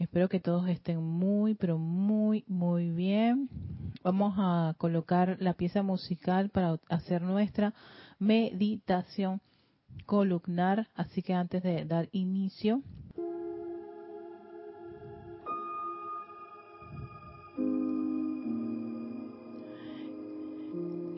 [0.00, 3.50] Espero que todos estén muy, pero muy, muy bien.
[4.02, 7.74] Vamos a colocar la pieza musical para hacer nuestra
[8.18, 9.42] meditación
[10.06, 10.88] columnar.
[10.94, 12.82] Así que antes de dar inicio,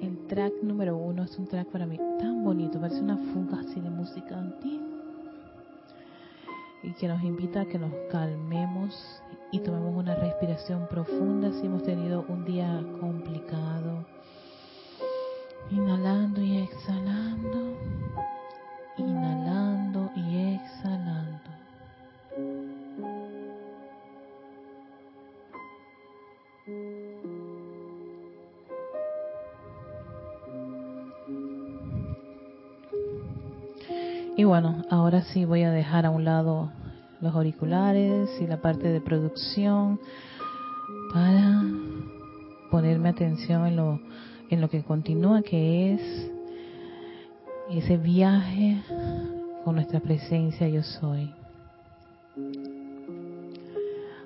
[0.00, 3.80] el track número uno es un track para mí tan bonito, parece una fuga así
[3.80, 4.91] de música antigua
[6.82, 11.82] y que nos invita a que nos calmemos y tomemos una respiración profunda si hemos
[11.82, 14.04] tenido un día complicado.
[15.70, 17.76] Inhalando y exhalando.
[18.96, 19.61] Inhalando
[34.52, 36.70] bueno, ahora sí voy a dejar a un lado
[37.22, 39.98] los auriculares y la parte de producción
[41.10, 41.62] para
[42.70, 43.98] ponerme atención en lo,
[44.50, 46.30] en lo que continúa, que es
[47.70, 48.82] ese viaje
[49.64, 51.32] con nuestra presencia yo soy.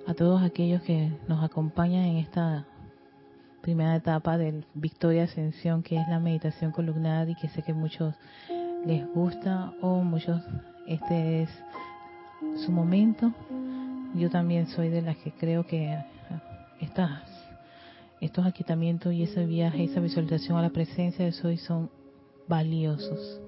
[0.08, 2.66] A todos aquellos que nos acompañan en esta
[3.62, 8.12] primera etapa del Victoria Ascensión, que es la meditación columnar y que sé que muchos
[8.86, 10.40] les gusta o muchos
[10.86, 11.50] este es
[12.64, 13.32] su momento.
[14.14, 15.98] Yo también soy de las que creo que
[16.80, 17.22] estas,
[18.20, 21.90] estos aquietamientos y ese viaje, esa visualización a la presencia de soy son
[22.48, 23.40] valiosos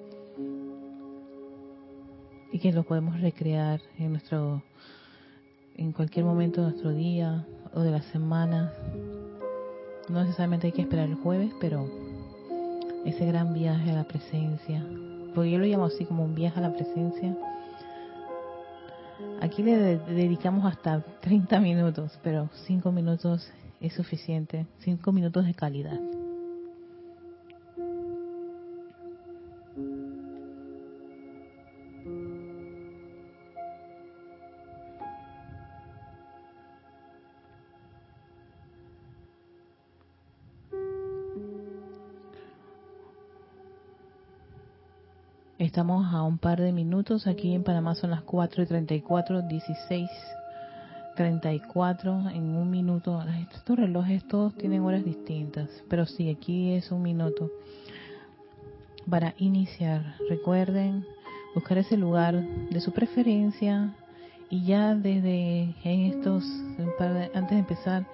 [2.51, 4.63] y que los podemos recrear en nuestro
[5.77, 8.73] en cualquier momento de nuestro día o de la semana.
[10.09, 11.89] No necesariamente hay que esperar el jueves, pero
[13.05, 14.85] ese gran viaje a la presencia,
[15.45, 17.37] yo lo llamo así como un viaje a la presencia.
[19.41, 26.18] Aquí le dedicamos hasta 30 minutos, pero 5 minutos es suficiente, 5 minutos de calidad.
[45.59, 47.27] Estamos a un par de minutos.
[47.27, 50.09] Aquí en Panamá son las 4 y 34, 16,
[51.17, 53.21] 34 en un minuto.
[53.53, 57.51] Estos relojes todos tienen horas distintas, pero sí, aquí es un minuto.
[59.11, 61.05] Para iniciar, recuerden
[61.57, 63.97] buscar ese lugar de su preferencia
[64.51, 66.45] y ya desde en estos,
[67.35, 68.07] antes de empezar,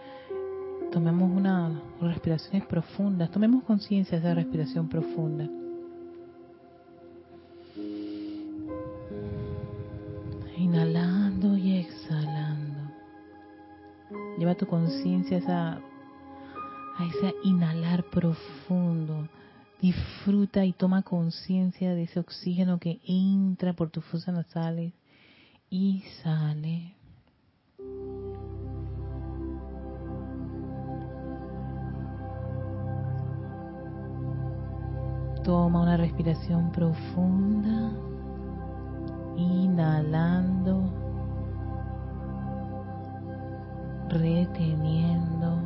[0.90, 5.46] tomemos una respiraciones profundas, tomemos conciencia de esa respiración profunda.
[14.56, 15.80] Tu conciencia a,
[16.96, 19.28] a ese inhalar profundo.
[19.80, 24.92] Disfruta y toma conciencia de ese oxígeno que entra por tus fosas nasales
[25.68, 26.94] y sale.
[35.42, 37.92] Toma una respiración profunda
[39.36, 41.03] inhalando,
[44.14, 45.58] reteniendo,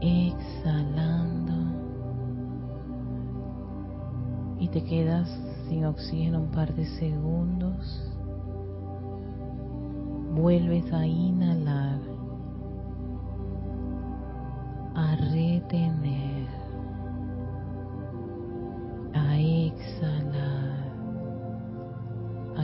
[0.00, 1.54] exhalando
[4.58, 5.28] y te quedas
[5.68, 8.04] sin oxígeno un par de segundos.
[10.34, 12.00] Vuelves a inhalar,
[14.94, 16.48] a retener,
[19.14, 20.68] a exhalar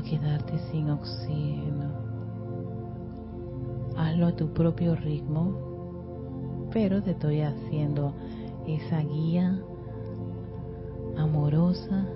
[0.05, 2.04] quedarte sin oxígeno.
[3.97, 8.13] Hazlo a tu propio ritmo, pero te estoy haciendo
[8.67, 9.59] esa guía
[11.17, 12.07] amorosa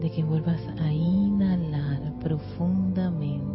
[0.00, 3.49] de que vuelvas a inhalar profundamente,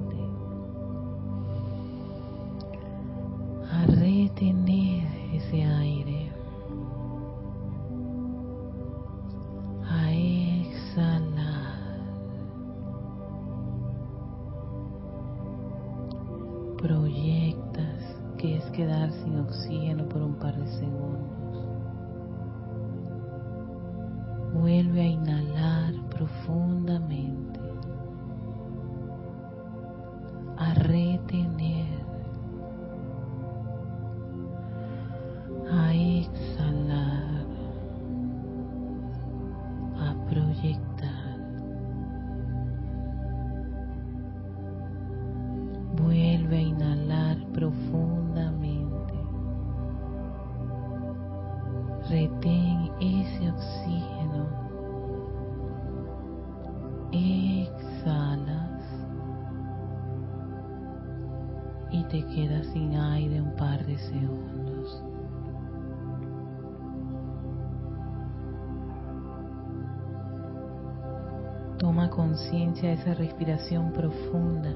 [72.75, 74.69] conciencia esa respiración profunda.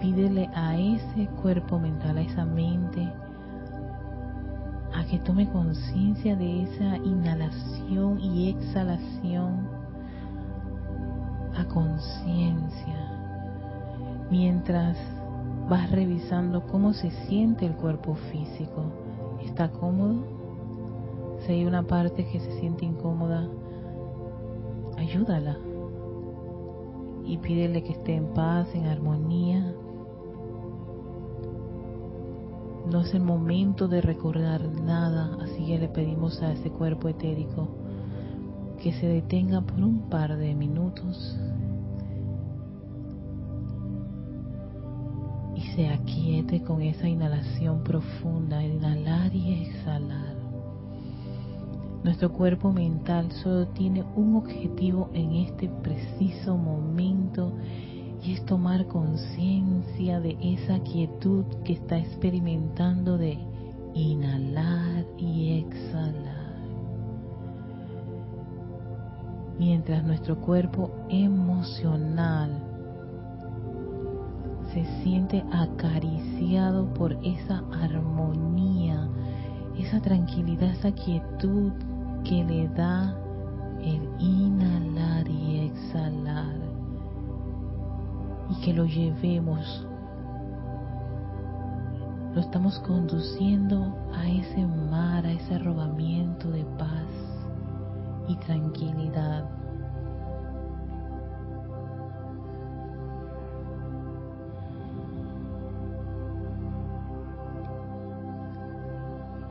[0.00, 3.08] Pídele a ese cuerpo mental, a esa mente,
[4.94, 9.66] a que tome conciencia de esa inhalación y exhalación
[11.56, 12.96] a conciencia.
[14.30, 14.98] Mientras
[15.70, 18.92] vas revisando cómo se siente el cuerpo físico.
[19.42, 20.22] ¿Está cómodo?
[21.40, 23.48] Si hay una parte que se siente incómoda,
[25.12, 25.58] ayúdala
[27.24, 29.74] y pídele que esté en paz, en armonía.
[32.90, 37.68] No es el momento de recordar nada, así que le pedimos a ese cuerpo etérico
[38.82, 41.38] que se detenga por un par de minutos
[45.54, 50.31] y se aquiete con esa inhalación profunda, inhalar y exhalar.
[52.04, 57.52] Nuestro cuerpo mental solo tiene un objetivo en este preciso momento
[58.24, 63.38] y es tomar conciencia de esa quietud que está experimentando de
[63.94, 66.42] inhalar y exhalar.
[69.60, 72.50] Mientras nuestro cuerpo emocional
[74.74, 79.08] se siente acariciado por esa armonía,
[79.78, 81.72] esa tranquilidad, esa quietud
[82.24, 83.14] que le da
[83.80, 86.54] el inhalar y exhalar
[88.50, 89.86] y que lo llevemos
[92.34, 97.04] lo estamos conduciendo a ese mar, a ese arrobamiento de paz
[98.26, 99.44] y tranquilidad.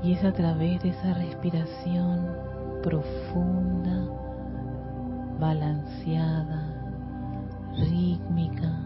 [0.03, 2.27] Y es a través de esa respiración
[2.81, 4.07] profunda,
[5.39, 6.63] balanceada,
[7.77, 8.85] rítmica,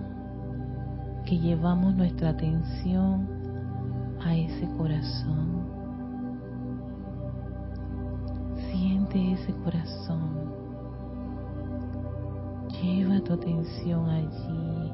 [1.26, 3.28] que llevamos nuestra atención
[4.24, 5.66] a ese corazón.
[8.70, 10.54] Siente ese corazón.
[12.82, 14.92] Lleva tu atención allí,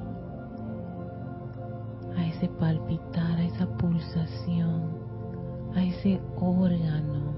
[2.16, 4.84] a ese palpitar, a esa pulsación,
[5.76, 7.31] a ese órgano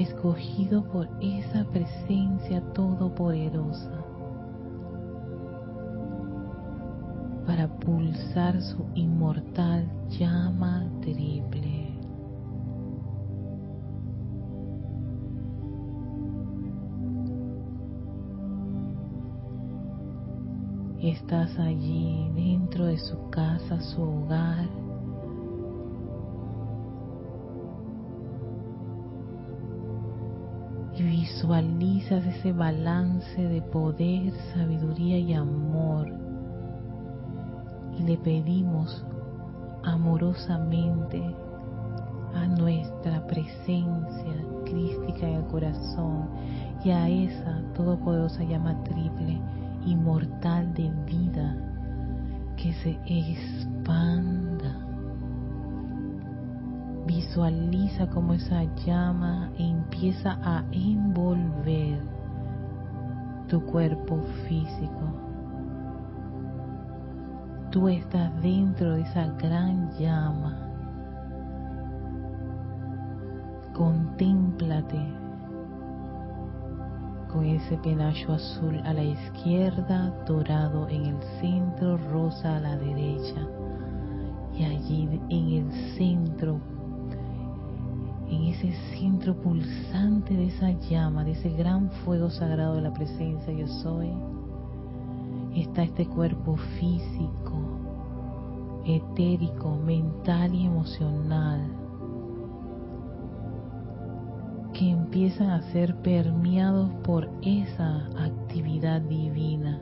[0.00, 4.04] escogido por esa presencia todopoderosa
[7.46, 11.98] para pulsar su inmortal llama triple.
[21.02, 24.79] Estás allí dentro de su casa, su hogar
[31.30, 36.12] visualizas ese balance de poder, sabiduría y amor.
[37.98, 39.04] Y le pedimos
[39.84, 41.22] amorosamente
[42.34, 46.28] a nuestra presencia crística en el corazón
[46.84, 49.40] y a esa todopoderosa llama triple,
[49.86, 51.56] inmortal de vida,
[52.56, 54.49] que se expanda
[57.06, 62.00] Visualiza como esa llama empieza a envolver
[63.48, 65.12] tu cuerpo físico.
[67.70, 70.56] Tú estás dentro de esa gran llama.
[73.74, 75.20] Contémplate
[77.32, 83.40] con ese penacho azul a la izquierda, dorado en el centro, rosa a la derecha.
[84.56, 85.72] Y allí en el
[89.42, 94.10] pulsante de esa llama, de ese gran fuego sagrado de la presencia yo soy,
[95.54, 97.58] está este cuerpo físico,
[98.84, 101.60] etérico, mental y emocional,
[104.72, 109.80] que empiezan a ser permeados por esa actividad divina,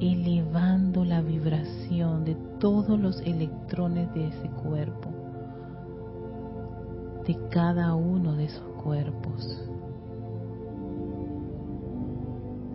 [0.00, 5.09] elevando la vibración de todos los electrones de ese cuerpo
[7.26, 9.46] de cada uno de esos cuerpos.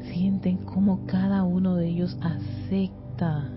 [0.01, 3.49] Siente sienten cómo cada uno de ellos acepta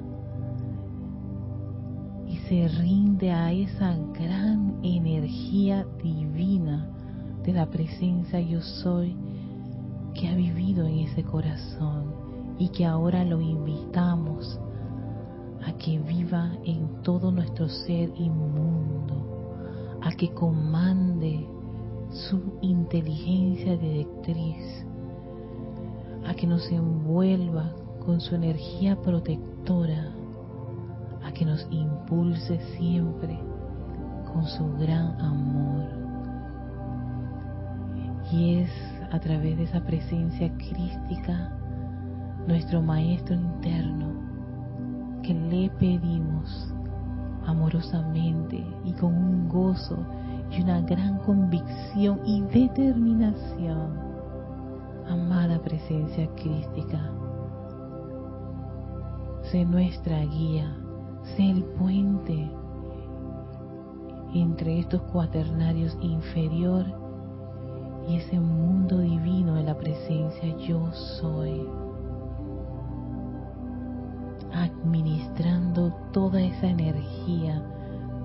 [2.27, 6.89] y se rinde a esa gran energía divina
[7.45, 9.17] de la presencia yo soy
[10.15, 12.13] que ha vivido en ese corazón
[12.59, 14.59] y que ahora lo invitamos
[15.65, 18.29] a que viva en todo nuestro ser a
[20.19, 21.47] que comande
[22.11, 24.85] su inteligencia directriz,
[26.27, 27.73] a que nos envuelva
[28.05, 30.13] con su energía protectora,
[31.25, 33.39] a que nos impulse siempre
[34.33, 35.87] con su gran amor.
[38.33, 38.71] Y es
[39.13, 41.57] a través de esa presencia crística,
[42.49, 44.13] nuestro Maestro interno,
[45.23, 46.75] que le pedimos
[47.49, 49.97] amorosamente y con un gozo
[50.51, 53.99] y una gran convicción y determinación,
[55.09, 57.11] amada presencia crística,
[59.51, 60.77] sé nuestra guía,
[61.37, 62.51] sé el puente
[64.35, 66.85] entre estos cuaternarios inferior
[68.07, 71.67] y ese mundo divino de la presencia yo soy,
[74.63, 77.63] administrando toda esa energía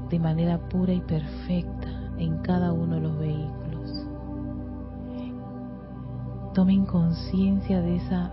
[0.09, 1.87] de manera pura y perfecta
[2.17, 4.07] en cada uno de los vehículos.
[6.53, 8.31] Tomen conciencia de esa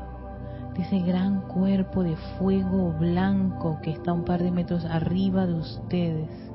[0.74, 5.54] de ese gran cuerpo de fuego blanco que está un par de metros arriba de
[5.54, 6.50] ustedes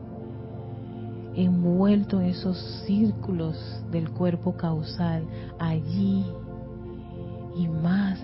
[1.36, 3.58] envuelto en esos círculos
[3.92, 5.26] del cuerpo causal,
[5.60, 6.26] allí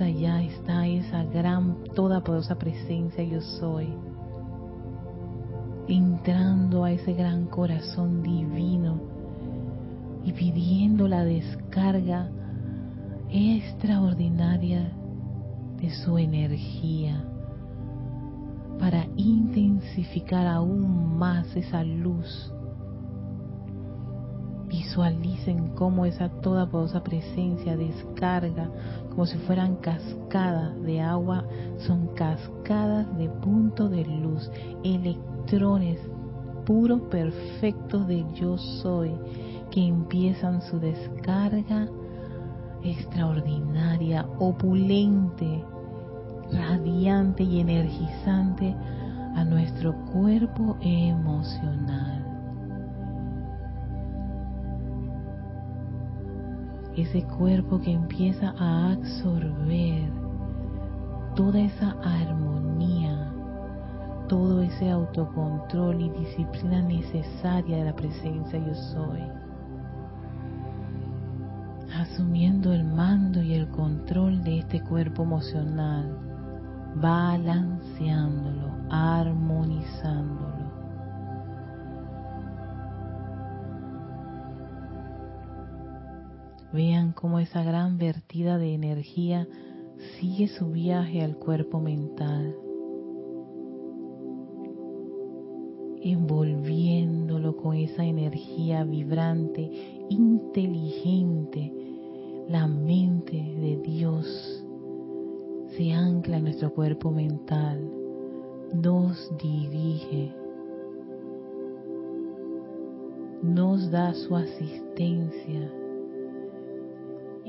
[0.04, 3.88] allá está esa gran, toda poderosa presencia yo soy,
[5.88, 9.00] entrando a ese gran corazón divino
[10.24, 12.30] y pidiendo la descarga
[13.30, 14.92] extraordinaria
[15.78, 17.24] de su energía
[18.80, 22.52] para intensificar aún más esa luz
[24.72, 28.72] Visualicen cómo esa toda poderosa presencia descarga
[29.10, 31.44] como si fueran cascadas de agua,
[31.80, 34.50] son cascadas de punto de luz,
[34.86, 36.00] electrones
[36.66, 39.12] puros, perfectos de yo soy,
[39.72, 41.90] que empiezan su descarga
[42.82, 45.66] extraordinaria, opulente,
[46.50, 48.74] radiante y energizante
[49.36, 52.21] a nuestro cuerpo emocional.
[56.96, 60.12] Ese cuerpo que empieza a absorber
[61.36, 63.32] toda esa armonía,
[64.28, 69.22] todo ese autocontrol y disciplina necesaria de la presencia yo soy.
[71.96, 76.18] Asumiendo el mando y el control de este cuerpo emocional,
[76.96, 80.51] balanceándolo, armonizándolo.
[86.74, 89.46] Vean cómo esa gran vertida de energía
[90.20, 92.56] sigue su viaje al cuerpo mental,
[96.02, 99.70] envolviéndolo con esa energía vibrante,
[100.10, 101.74] inteligente.
[102.48, 104.66] La mente de Dios
[105.76, 107.86] se ancla en nuestro cuerpo mental,
[108.74, 110.34] nos dirige,
[113.44, 115.81] nos da su asistencia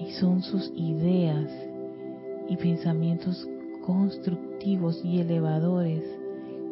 [0.07, 1.49] y son sus ideas
[2.49, 3.49] y pensamientos
[3.85, 6.05] constructivos y elevadores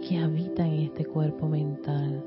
[0.09, 2.25] que habitan en este cuerpo mental.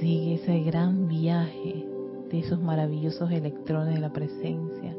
[0.00, 1.84] Sigue ese gran viaje
[2.30, 4.96] de esos maravillosos electrones de la presencia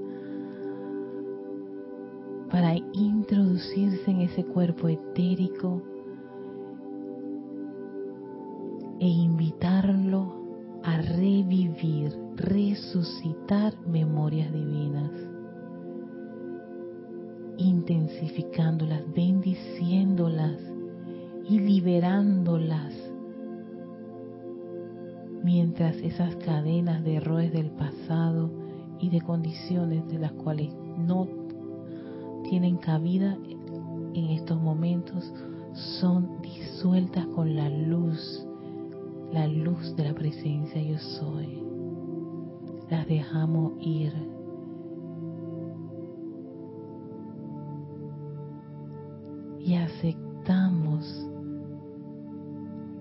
[2.52, 5.82] para introducirse en ese cuerpo etérico
[9.00, 10.40] e invitarlo
[10.84, 15.12] a revivir, resucitar memorias divinas,
[17.58, 20.60] intensificándolas, bendiciéndolas
[21.50, 22.94] y liberándolas,
[25.44, 28.52] mientras esas cadenas de errores del pasado
[29.00, 31.28] y de condiciones de las cuales no
[32.50, 33.38] tienen cabida
[34.14, 35.34] en estos momentos
[36.00, 38.49] son disueltas con la luz
[39.32, 41.64] la luz de la presencia yo soy.
[42.90, 44.14] Las dejamos ir.
[49.60, 51.28] Y aceptamos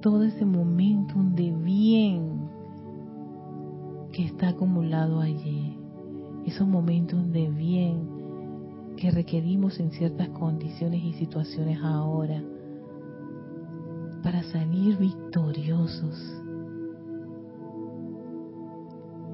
[0.02, 2.48] todo ese momento de bien
[4.12, 5.78] que está acumulado allí,
[6.44, 8.18] esos momentos de bien
[8.96, 12.42] que requerimos en ciertas condiciones y situaciones ahora
[14.28, 16.14] para salir victoriosos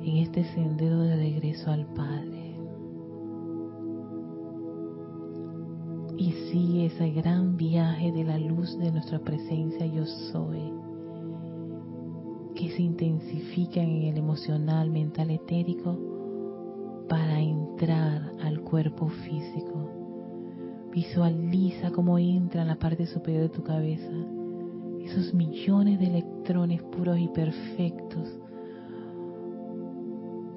[0.04, 2.56] en este sendero de regreso al Padre.
[6.16, 10.72] Y sigue ese gran viaje de la luz de nuestra presencia yo soy,
[12.54, 15.98] que se intensifica en el emocional, mental, etérico,
[17.08, 19.90] para entrar al cuerpo físico.
[20.92, 24.33] Visualiza cómo entra en la parte superior de tu cabeza
[25.04, 28.28] esos millones de electrones puros y perfectos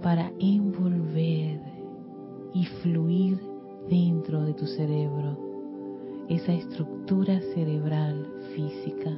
[0.02, 1.60] para envolver
[2.54, 3.40] y fluir
[3.90, 5.38] dentro de tu cerebro,
[6.30, 8.26] esa estructura cerebral
[8.56, 9.12] física,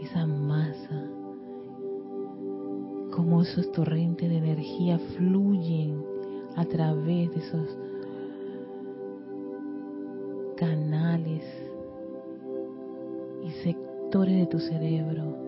[0.00, 1.06] esa masa,
[3.10, 6.02] como esos torrentes de energía fluyen
[6.56, 7.78] a través de esos
[10.56, 11.44] canales
[13.44, 13.50] y
[14.20, 15.38] de tu cerebro,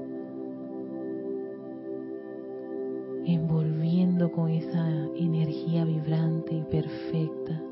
[3.26, 7.62] envolviendo con esa energía vibrante y perfecta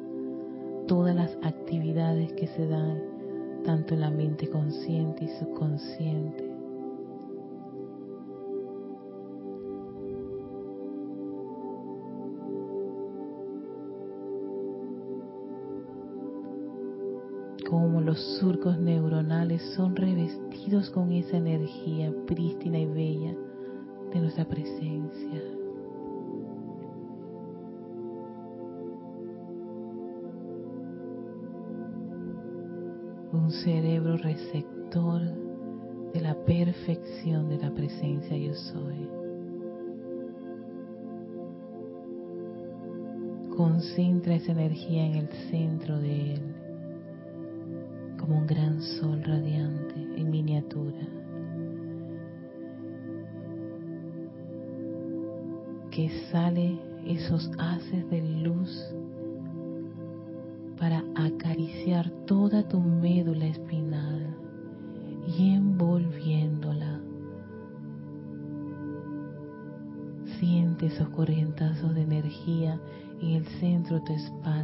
[0.87, 3.01] todas las actividades que se dan
[3.65, 6.52] tanto en la mente consciente y subconsciente.
[17.73, 23.35] Como los surcos neuronales son revestidos con esa energía prístina y bella
[24.13, 25.43] de nuestra presencia.
[33.33, 35.23] Un cerebro receptor
[36.13, 39.09] de la perfección de la presencia yo soy.
[43.57, 46.62] Concentra esa energía en el centro de él
[48.33, 51.07] un gran sol radiante en miniatura,
[55.91, 58.71] que sale esos haces de luz
[60.79, 64.35] para acariciar toda tu médula espinal
[65.27, 67.01] y envolviéndola.
[70.39, 72.81] Siente esos corrientazos de energía
[73.21, 74.62] en el centro de tu espalda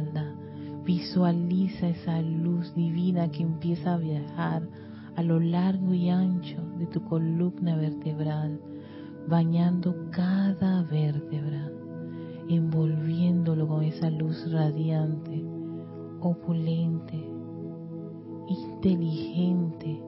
[0.89, 4.67] Visualiza esa luz divina que empieza a viajar
[5.15, 8.59] a lo largo y ancho de tu columna vertebral,
[9.27, 11.69] bañando cada vértebra,
[12.47, 15.45] envolviéndolo con esa luz radiante,
[16.21, 17.23] opulente,
[18.47, 20.01] inteligente,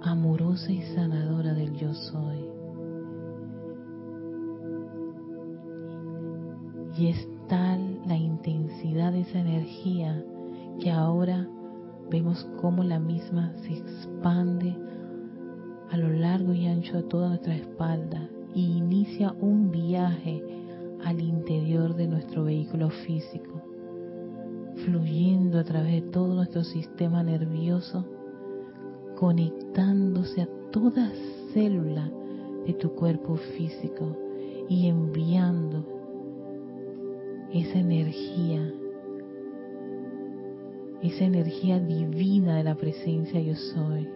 [0.00, 2.38] amorosa y sanadora del yo soy.
[6.96, 7.91] Y es tal
[8.82, 10.24] de esa energía
[10.80, 11.48] que ahora
[12.10, 14.76] vemos cómo la misma se expande
[15.90, 20.42] a lo largo y ancho de toda nuestra espalda y inicia un viaje
[21.04, 23.62] al interior de nuestro vehículo físico,
[24.84, 28.04] fluyendo a través de todo nuestro sistema nervioso,
[29.16, 31.12] conectándose a toda
[31.52, 32.10] célula
[32.66, 34.16] de tu cuerpo físico
[34.68, 35.91] y enviando
[37.52, 38.72] esa energía,
[41.02, 44.08] esa energía divina de la presencia yo soy,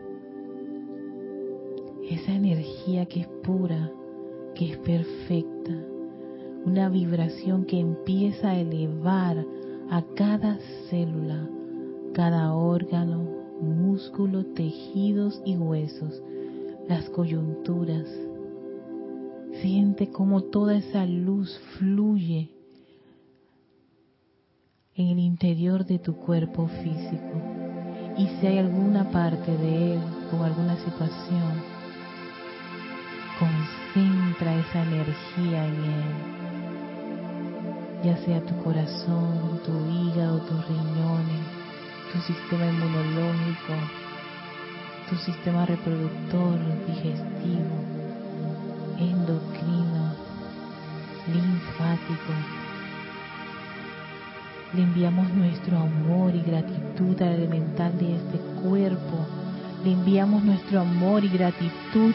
[2.11, 3.92] esa energía que es pura,
[4.55, 5.72] que es perfecta,
[6.64, 9.44] una vibración que empieza a elevar
[9.90, 11.46] a cada célula,
[12.14, 13.29] cada órgano,
[13.61, 16.22] músculo, tejidos y huesos,
[16.88, 18.09] las coyunturas.
[19.61, 22.56] Siente cómo toda esa luz fluye
[24.96, 27.42] en el interior de tu cuerpo físico.
[28.16, 31.62] Y si hay alguna parte de él con alguna situación,
[33.38, 36.04] concentra esa energía en él.
[38.04, 41.44] Ya sea tu corazón, tu hígado, tus riñones,
[42.12, 43.74] tu sistema inmunológico,
[45.11, 47.76] tu sistema reproductor, digestivo,
[48.98, 50.14] endocrino,
[51.26, 52.32] linfático,
[54.77, 59.27] le enviamos nuestro amor y gratitud al elemental de este cuerpo.
[59.83, 62.12] Le enviamos nuestro amor y gratitud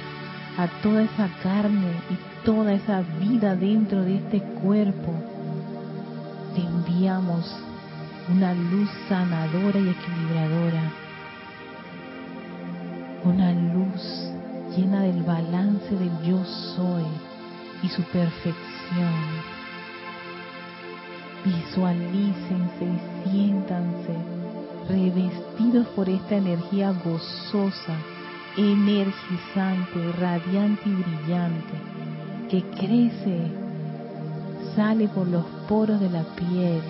[0.60, 5.12] a toda esa carne y toda esa vida dentro de este cuerpo.
[6.56, 7.52] Le enviamos
[8.30, 10.91] una luz sanadora y equilibradora.
[13.24, 14.32] Una luz
[14.78, 16.45] llena del balance del yo
[16.76, 17.06] soy
[17.82, 19.61] y su perfección
[21.43, 24.41] Visualícense y siéntanse
[24.88, 27.95] revestidos por esta energía gozosa,
[28.58, 31.73] energizante, radiante y brillante,
[32.49, 33.51] que crece,
[34.75, 36.82] sale por los poros de la piel,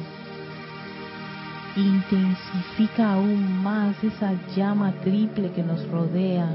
[1.76, 6.54] intensifica aún más esa llama triple que nos rodea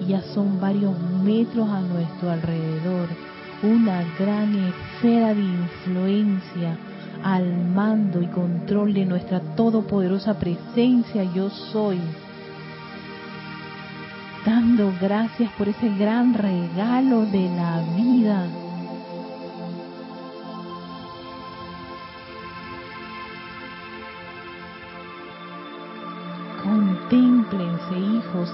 [0.00, 3.08] y ya son varios metros a nuestro alrededor,
[3.62, 6.76] una gran esfera de influencia
[7.22, 12.00] al mando y control de nuestra todopoderosa presencia yo soy.
[14.44, 18.46] Dando gracias por ese gran regalo de la vida.
[26.62, 28.50] Contémplense hijos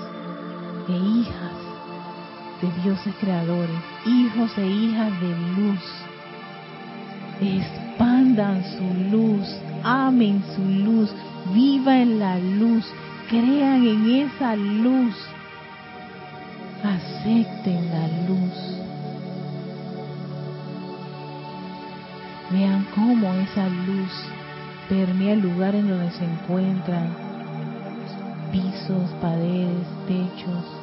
[0.89, 1.53] e hijas
[2.63, 6.06] de dioses creadores, hijos e hijas de luz
[7.41, 9.47] expandan su luz,
[9.83, 11.15] amen su luz,
[11.53, 12.85] viva en la luz,
[13.29, 15.15] crean en esa luz,
[16.83, 18.77] acepten la luz.
[22.53, 24.13] Vean cómo esa luz
[24.89, 27.09] permea el lugar en donde se encuentran,
[28.53, 30.76] pisos, paredes, techos,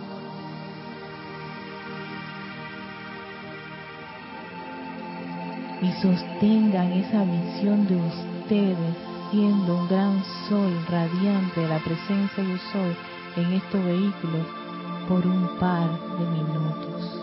[5.83, 8.95] y sostengan esa visión de ustedes
[9.31, 12.95] siendo un gran sol radiante de la presencia yo soy
[13.43, 14.47] en estos vehículos
[15.07, 17.22] por un par de minutos.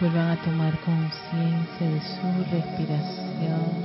[0.00, 3.83] Vuelvan a tomar conciencia de su respiración.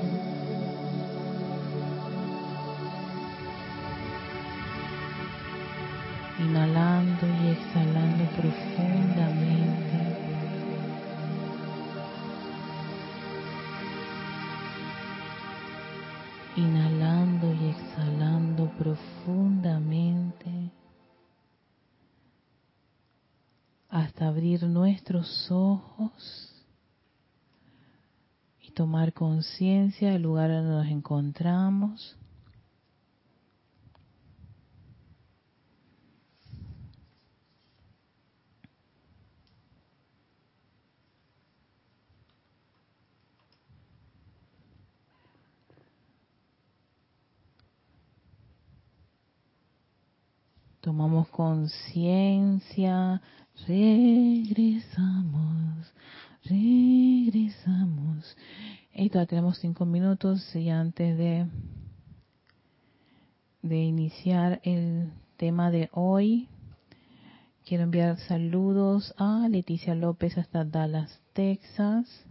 [29.40, 32.18] Conciencia del lugar donde nos encontramos.
[50.82, 53.22] Tomamos conciencia
[53.68, 55.34] Regresamos,
[56.46, 57.89] regresamos.
[59.02, 61.48] Y todavía tenemos cinco minutos y antes de,
[63.62, 66.50] de iniciar el tema de hoy,
[67.66, 72.26] quiero enviar saludos a Leticia López hasta Dallas, Texas.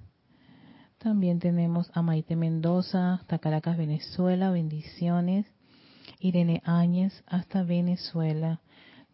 [0.99, 4.51] También tenemos a Maite Mendoza hasta Caracas, Venezuela.
[4.51, 5.47] Bendiciones.
[6.21, 8.61] Irene Áñez hasta Venezuela.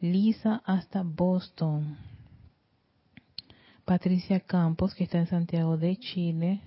[0.00, 1.98] Lisa hasta Boston.
[3.84, 6.60] Patricia Campos, que está en Santiago de Chile.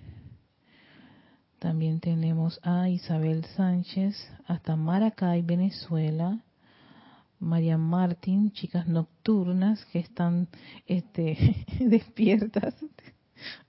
[1.60, 4.16] También tenemos a Isabel Sánchez,
[4.46, 6.40] hasta Maracay, Venezuela.
[7.40, 10.48] María Martín, chicas nocturnas que están
[10.86, 12.76] este, despiertas.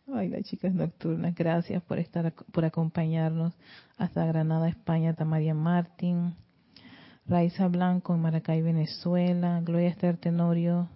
[0.07, 3.55] Ay, las chicas nocturnas, gracias por estar, por acompañarnos
[3.97, 6.35] hasta Granada, España, hasta María Martín.
[7.27, 9.61] Raiza Blanco en Maracay, Venezuela.
[9.63, 10.89] Gloria Esther Tenorio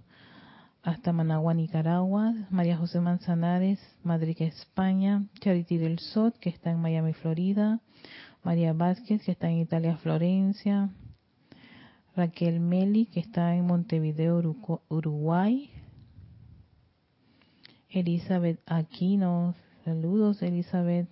[0.82, 2.34] hasta Managua, Nicaragua.
[2.50, 5.24] María José Manzanares, Madrid, España.
[5.40, 7.80] Charity del Sot, que está en Miami, Florida.
[8.42, 10.90] María Vázquez, que está en Italia, Florencia.
[12.16, 14.42] Raquel Meli, que está en Montevideo,
[14.88, 15.70] Uruguay.
[17.88, 21.08] Elizabeth Aquino, saludos Elizabeth.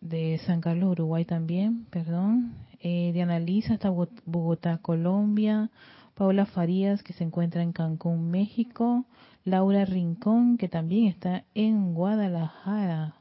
[0.00, 2.63] De San Carlos, Uruguay también, perdón.
[2.86, 5.70] Eh, Diana Lisa hasta Bogotá, Colombia.
[6.14, 9.06] Paula Farías, que se encuentra en Cancún, México.
[9.42, 13.16] Laura Rincón, que también está en Guadalajara,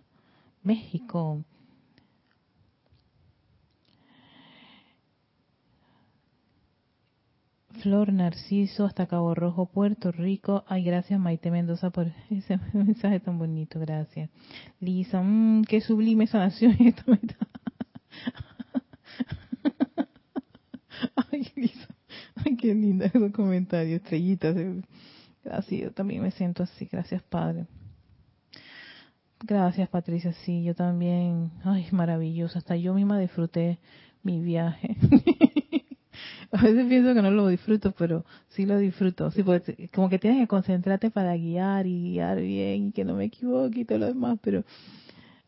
[0.64, 1.46] México.
[7.82, 10.66] Flor Narciso hasta Cabo Rojo, Puerto Rico.
[10.68, 14.30] Ay, gracias Maite Mendoza por ese mensaje tan bonito, gracias.
[14.82, 17.18] Lisa, mmm, qué sublime sanación esto.
[22.46, 24.56] Ay, qué linda esos comentarios, estrellitas.
[25.44, 27.66] Gracias, yo también me siento así, gracias Padre.
[29.42, 33.80] Gracias Patricia, sí, yo también, ay, maravilloso, hasta yo misma disfruté
[34.22, 34.96] mi viaje.
[36.52, 39.32] A veces pienso que no lo disfruto, pero sí lo disfruto.
[39.32, 43.16] Sí, pues, como que tienes que concentrarte para guiar y guiar bien y que no
[43.16, 44.64] me equivoque y todo lo demás, pero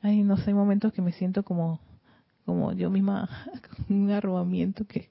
[0.01, 1.79] ay, no sé, hay momentos que me siento como
[2.45, 3.29] como yo misma
[3.89, 5.09] un arrobamiento que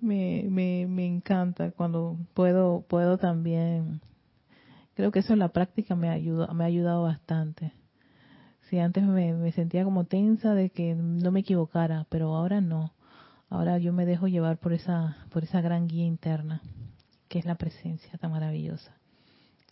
[0.00, 4.00] me, me, me encanta cuando puedo puedo también
[4.94, 7.72] creo que eso en la práctica me ayuda me ha ayudado bastante
[8.68, 12.92] si antes me, sentía como tensa de que no me equivocara pero ahora no
[13.48, 16.62] Ahora yo me dejo llevar por esa, por esa gran guía interna,
[17.28, 18.96] que es la presencia tan maravillosa.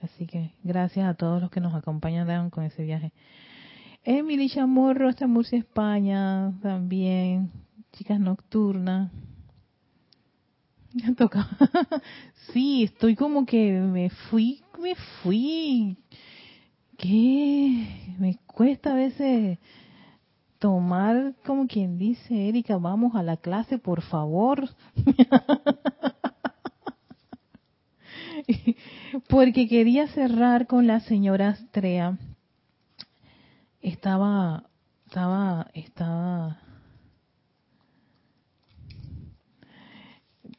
[0.00, 3.12] Así que gracias a todos los que nos acompañan con ese viaje.
[4.04, 7.50] Emily Chamorro hasta Murcia, España, también.
[7.92, 9.10] Chicas nocturnas.
[10.94, 11.48] Me toca.
[12.52, 15.96] sí, estoy como que me fui, me fui.
[16.96, 18.14] ¿Qué?
[18.18, 19.58] Me cuesta a veces
[20.58, 24.68] tomar, como quien dice, Erika, vamos a la clase, por favor.
[29.28, 32.16] Porque quería cerrar con la señora Astrea.
[33.80, 34.64] Estaba,
[35.06, 36.60] estaba, estaba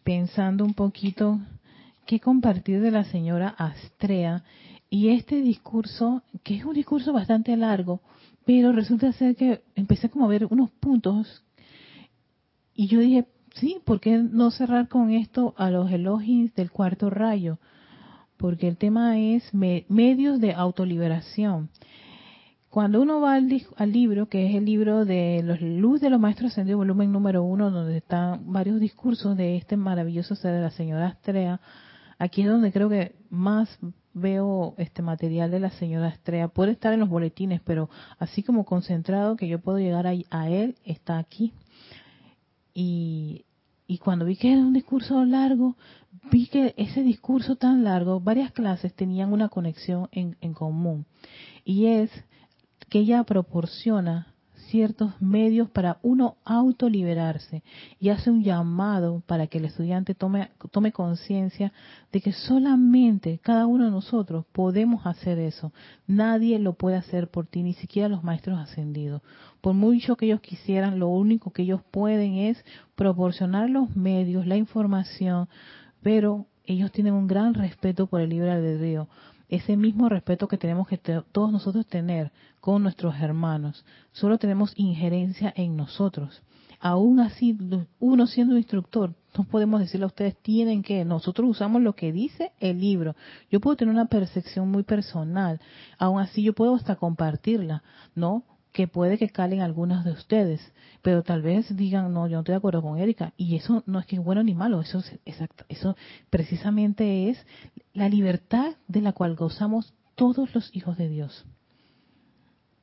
[0.05, 1.39] pensando un poquito
[2.05, 4.43] qué compartir de la señora Astrea
[4.87, 8.01] y este discurso, que es un discurso bastante largo,
[8.45, 11.43] pero resulta ser que empecé como a ver unos puntos
[12.75, 17.09] y yo dije, sí, ¿por qué no cerrar con esto a los elogios del cuarto
[17.09, 17.57] rayo?
[18.37, 21.69] Porque el tema es medios de autoliberación.
[22.75, 23.47] Cuando uno va al,
[23.93, 27.71] libro, que es el libro de los Luz de los Maestros Ascendidos, volumen número uno,
[27.71, 31.61] donde están varios discursos de este maravilloso ser de la señora Astrea,
[32.19, 33.79] aquí es donde creo que más
[34.13, 36.49] veo este material de la señora Estrella.
[36.49, 40.75] Puede estar en los boletines, pero así como concentrado que yo puedo llegar a, él,
[40.83, 41.53] está aquí.
[42.73, 43.45] Y,
[43.87, 45.77] y cuando vi que era un discurso largo,
[46.29, 51.05] vi que ese discurso tan largo, varias clases tenían una conexión en, en común.
[51.63, 52.11] Y es
[52.89, 54.35] que ella proporciona
[54.75, 57.63] ciertos medios para uno autoliberarse
[57.99, 61.71] y hace un llamado para que el estudiante tome, tome conciencia
[62.11, 65.71] de que solamente cada uno de nosotros podemos hacer eso.
[66.07, 69.21] Nadie lo puede hacer por ti, ni siquiera los maestros ascendidos.
[69.61, 72.63] Por mucho que ellos quisieran, lo único que ellos pueden es
[72.95, 75.47] proporcionar los medios, la información,
[76.01, 79.07] pero ellos tienen un gran respeto por el libre albedrío
[79.55, 83.85] ese mismo respeto que tenemos que todos nosotros tener con nuestros hermanos.
[84.11, 86.41] Solo tenemos injerencia en nosotros.
[86.79, 87.57] Aún así,
[87.99, 92.51] uno siendo instructor, no podemos decirle a ustedes, tienen que, nosotros usamos lo que dice
[92.59, 93.15] el libro.
[93.49, 95.59] Yo puedo tener una percepción muy personal,
[95.97, 98.43] aún así yo puedo hasta compartirla, ¿no?
[98.75, 100.59] Que puede que calen algunas de ustedes,
[101.01, 103.99] pero tal vez digan, no, yo no estoy de acuerdo con Erika, y eso no
[103.99, 105.95] es que es bueno ni malo, eso es exacto, eso
[106.29, 107.37] precisamente es
[107.93, 111.45] la libertad de la cual gozamos todos los hijos de Dios.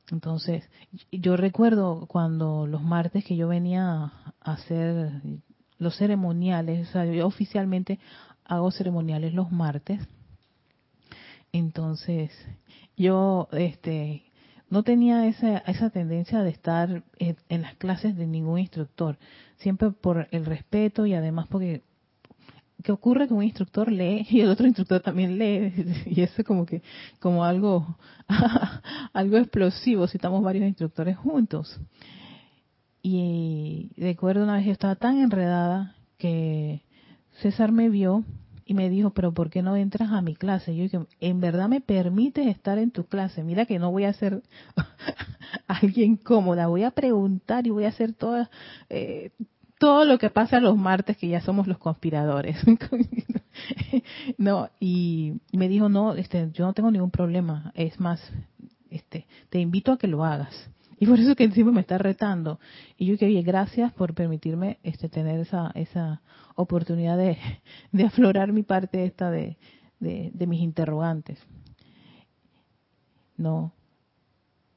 [0.09, 0.67] Entonces,
[1.11, 5.21] yo recuerdo cuando los martes que yo venía a hacer
[5.77, 7.99] los ceremoniales, o sea, yo oficialmente
[8.45, 10.01] hago ceremoniales los martes.
[11.51, 12.31] Entonces,
[12.97, 14.23] yo este
[14.73, 19.19] no tenía esa, esa tendencia de estar en, las clases de ningún instructor,
[19.57, 21.83] siempre por el respeto y además porque
[22.81, 25.71] que ocurre que un instructor lee y el otro instructor también lee
[26.07, 26.81] y eso es como que
[27.19, 27.99] como algo
[29.13, 31.79] algo explosivo si estamos varios instructores juntos.
[33.03, 36.81] Y recuerdo una vez yo estaba tan enredada que
[37.41, 38.23] César me vio
[38.73, 40.75] me dijo, pero ¿por qué no entras a mi clase?
[40.75, 43.43] yo dije, en verdad me permites estar en tu clase.
[43.43, 44.41] Mira que no voy a ser
[45.67, 48.47] alguien cómoda, voy a preguntar y voy a hacer todo,
[48.89, 49.31] eh,
[49.79, 52.57] todo lo que pasa los martes, que ya somos los conspiradores.
[54.37, 57.71] no, y me dijo, no, este, yo no tengo ningún problema.
[57.75, 58.21] Es más,
[58.89, 60.69] este, te invito a que lo hagas.
[61.03, 62.61] Y por eso que encima me está retando.
[62.97, 66.21] Y yo que bien, gracias por permitirme este tener esa esa
[66.55, 67.37] oportunidad de,
[67.91, 69.57] de aflorar mi parte esta de,
[69.99, 71.37] de, mis interrogantes.
[73.35, 73.73] No.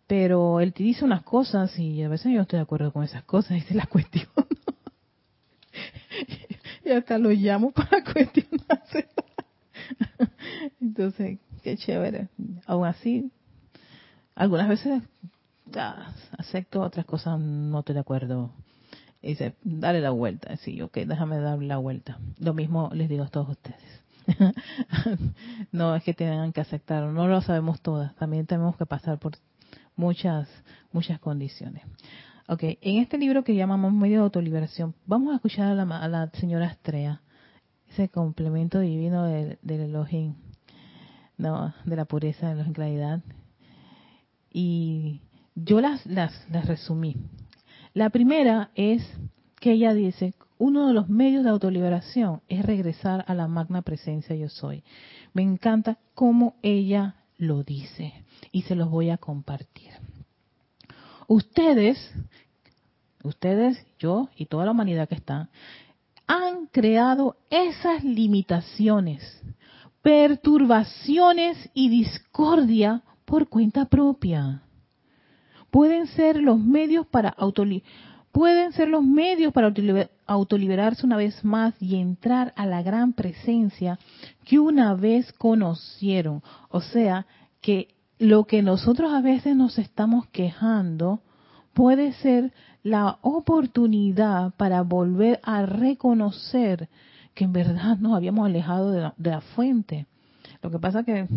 [0.08, 3.04] Pero él te dice unas cosas y a veces yo no estoy de acuerdo con
[3.04, 4.26] esas cosas, esa es la cuestión.
[6.84, 9.06] y hasta lo llamo para cuestionarse.
[10.80, 12.30] Entonces, qué chévere.
[12.66, 13.30] Aún así,
[14.34, 15.04] algunas veces
[16.38, 18.52] acepto, otras cosas no estoy de acuerdo.
[19.22, 20.56] Dice, dale la vuelta.
[20.58, 22.18] Sí, ok, déjame darle la vuelta.
[22.38, 24.02] Lo mismo les digo a todos ustedes.
[25.72, 28.14] no es que tengan que aceptar, no lo sabemos todas.
[28.16, 29.32] También tenemos que pasar por
[29.96, 30.48] muchas,
[30.92, 31.82] muchas condiciones.
[32.48, 36.08] Ok, en este libro que llamamos Medio de Autoliberación, vamos a escuchar a la, a
[36.08, 37.20] la señora Estrella,
[37.90, 40.34] ese complemento divino del, del Elohim,
[41.36, 43.22] no, de la pureza, de la claridad.
[44.52, 45.22] Y
[45.56, 47.16] yo las, las, las resumí.
[47.94, 49.02] La primera es
[49.58, 54.36] que ella dice, uno de los medios de autoliberación es regresar a la magna presencia
[54.36, 54.84] yo soy.
[55.32, 58.12] Me encanta cómo ella lo dice
[58.52, 59.90] y se los voy a compartir.
[61.26, 61.98] Ustedes,
[63.24, 65.48] ustedes, yo y toda la humanidad que está,
[66.26, 69.42] han creado esas limitaciones,
[70.02, 74.62] perturbaciones y discordia por cuenta propia
[75.76, 77.36] pueden ser los medios para
[78.32, 79.70] pueden ser los medios para
[80.26, 83.98] autoliberarse una vez más y entrar a la gran presencia
[84.46, 86.42] que una vez conocieron.
[86.70, 87.26] O sea,
[87.60, 91.20] que lo que nosotros a veces nos estamos quejando
[91.74, 96.88] puede ser la oportunidad para volver a reconocer
[97.34, 100.06] que en verdad nos habíamos alejado de la, de la fuente.
[100.62, 101.28] Lo que pasa que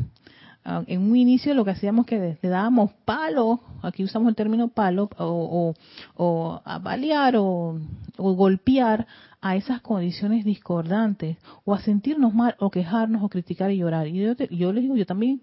[0.87, 5.09] en un inicio lo que hacíamos que le dábamos palo, aquí usamos el término palo,
[5.17, 5.73] o,
[6.15, 7.79] o, a balear o,
[8.17, 9.07] golpear
[9.41, 14.07] a esas condiciones discordantes, o a sentirnos mal, o quejarnos, o criticar y llorar.
[14.07, 15.41] Y yo, yo les digo, yo también,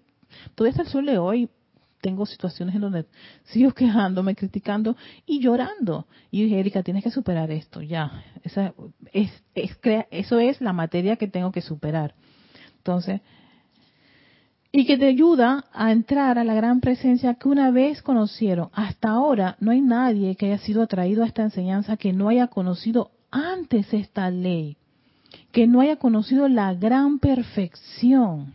[0.55, 1.49] todo este sol de hoy,
[1.99, 3.05] tengo situaciones en donde
[3.45, 6.07] sigo quejándome, criticando y llorando.
[6.31, 8.23] Y yo dije, Erika, tienes que superar esto, ya.
[8.43, 8.73] Esa
[9.11, 9.77] es, es,
[10.11, 12.13] eso es la materia que tengo que superar.
[12.77, 13.21] Entonces,
[14.77, 18.69] y que te ayuda a entrar a la gran presencia que una vez conocieron.
[18.73, 22.45] Hasta ahora no hay nadie que haya sido atraído a esta enseñanza que no haya
[22.45, 24.77] conocido antes esta ley,
[25.51, 28.53] que no haya conocido la gran perfección.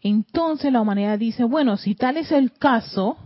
[0.00, 3.16] Entonces la humanidad dice, bueno, si tal es el caso,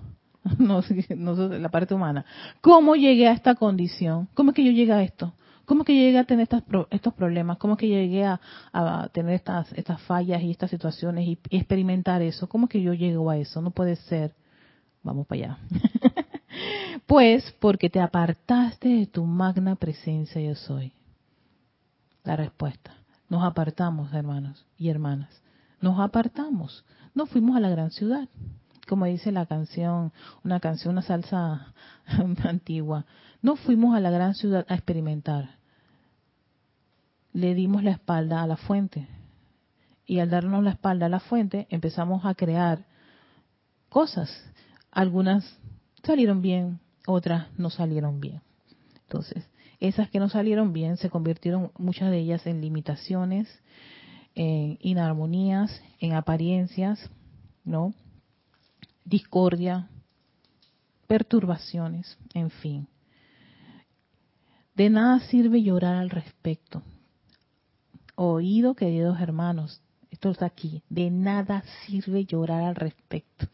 [0.58, 0.82] no,
[1.16, 2.26] no la parte humana,
[2.60, 4.28] ¿cómo llegué a esta condición?
[4.34, 5.32] ¿Cómo es que yo llegué a esto?
[5.66, 6.48] ¿Cómo que llegué a tener
[6.90, 7.58] estos problemas?
[7.58, 8.40] ¿Cómo que llegué a,
[9.12, 12.48] tener estas, estas fallas y estas situaciones y, experimentar eso?
[12.48, 13.60] ¿Cómo que yo llego a eso?
[13.60, 14.32] No puede ser.
[15.02, 15.58] Vamos para allá.
[17.06, 20.92] pues porque te apartaste de tu magna presencia yo soy.
[22.22, 22.94] La respuesta.
[23.28, 25.42] Nos apartamos, hermanos y hermanas.
[25.80, 26.84] Nos apartamos.
[27.12, 28.28] No fuimos a la gran ciudad.
[28.86, 30.12] Como dice la canción,
[30.44, 31.74] una canción, una salsa
[32.44, 33.04] antigua.
[33.42, 35.55] No fuimos a la gran ciudad a experimentar
[37.36, 39.06] le dimos la espalda a la fuente.
[40.06, 42.86] Y al darnos la espalda a la fuente, empezamos a crear
[43.90, 44.30] cosas.
[44.90, 45.44] Algunas
[46.02, 48.40] salieron bien, otras no salieron bien.
[49.02, 49.46] Entonces,
[49.80, 53.46] esas que no salieron bien se convirtieron muchas de ellas en limitaciones,
[54.34, 57.10] en inarmonías, en apariencias,
[57.64, 57.92] ¿no?
[59.04, 59.90] Discordia,
[61.06, 62.88] perturbaciones, en fin.
[64.74, 66.82] De nada sirve llorar al respecto
[68.16, 73.46] oído, queridos hermanos, esto está aquí, de nada sirve llorar al respecto.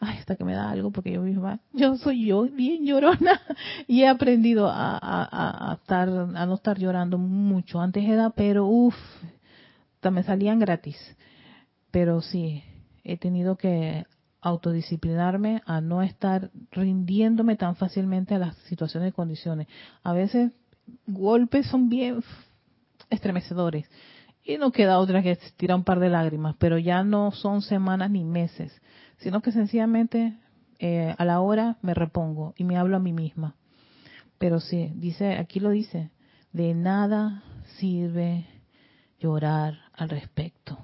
[0.00, 3.40] ay, hasta que me da algo, porque yo misma, yo soy yo bien llorona
[3.86, 7.80] y he aprendido a, a, estar, a no estar llorando mucho.
[7.80, 8.96] Antes era, pero uff,
[10.10, 10.96] me salían gratis.
[11.90, 12.62] Pero sí,
[13.04, 14.06] he tenido que
[14.40, 19.68] autodisciplinarme a no estar rindiéndome tan fácilmente a las situaciones y condiciones.
[20.02, 20.52] A veces
[21.06, 22.22] golpes son bien
[23.10, 23.88] estremecedores
[24.44, 28.10] y no queda otra que tirar un par de lágrimas, pero ya no son semanas
[28.10, 28.78] ni meses,
[29.18, 30.36] sino que sencillamente
[30.78, 33.56] eh, a la hora me repongo y me hablo a mí misma.
[34.38, 36.10] Pero sí, dice, aquí lo dice,
[36.52, 37.42] de nada
[37.78, 38.46] sirve
[39.18, 40.78] llorar al respecto.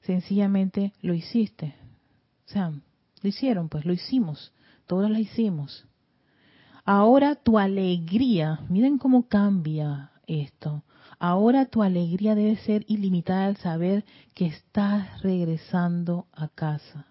[0.00, 1.74] Sencillamente lo hiciste.
[2.46, 4.52] O sea, lo hicieron, pues lo hicimos.
[4.86, 5.86] Todos lo hicimos.
[6.84, 10.82] Ahora tu alegría, miren cómo cambia esto.
[11.18, 14.04] Ahora tu alegría debe ser ilimitada al saber
[14.34, 17.06] que estás regresando a casa.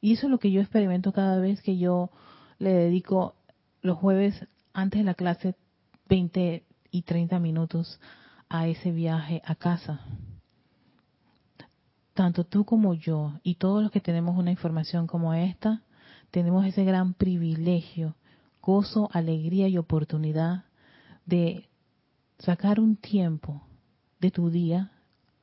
[0.00, 2.10] Y eso es lo que yo experimento cada vez que yo
[2.58, 3.34] le dedico
[3.82, 5.56] los jueves antes de la clase
[6.08, 7.98] 20 y 30 minutos
[8.48, 10.00] a ese viaje a casa.
[12.14, 15.82] Tanto tú como yo y todos los que tenemos una información como esta,
[16.30, 18.16] tenemos ese gran privilegio,
[18.62, 20.65] gozo, alegría y oportunidad
[21.26, 21.68] de
[22.38, 23.62] sacar un tiempo
[24.20, 24.92] de tu día,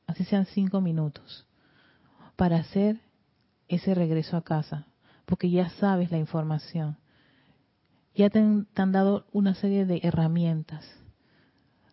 [0.06, 1.46] así sean cinco minutos,
[2.36, 3.00] para hacer
[3.68, 4.86] ese regreso a casa,
[5.26, 6.98] porque ya sabes la información,
[8.14, 10.84] ya te han, dado una serie de herramientas.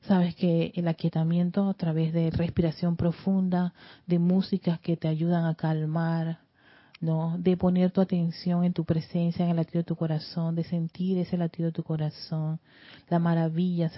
[0.01, 3.73] Sabes que el aquietamiento a través de respiración profunda,
[4.05, 6.40] de músicas que te ayudan a calmar,
[7.01, 7.35] ¿no?
[7.39, 11.17] De poner tu atención en tu presencia, en el latido de tu corazón, de sentir
[11.17, 12.59] ese latido de tu corazón,
[13.09, 13.91] la maravilla,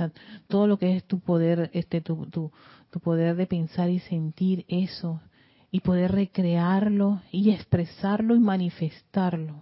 [0.48, 2.52] todo lo que es tu poder, este, tu, tu,
[2.90, 5.22] tu poder de pensar y sentir eso,
[5.70, 9.62] y poder recrearlo y expresarlo y manifestarlo.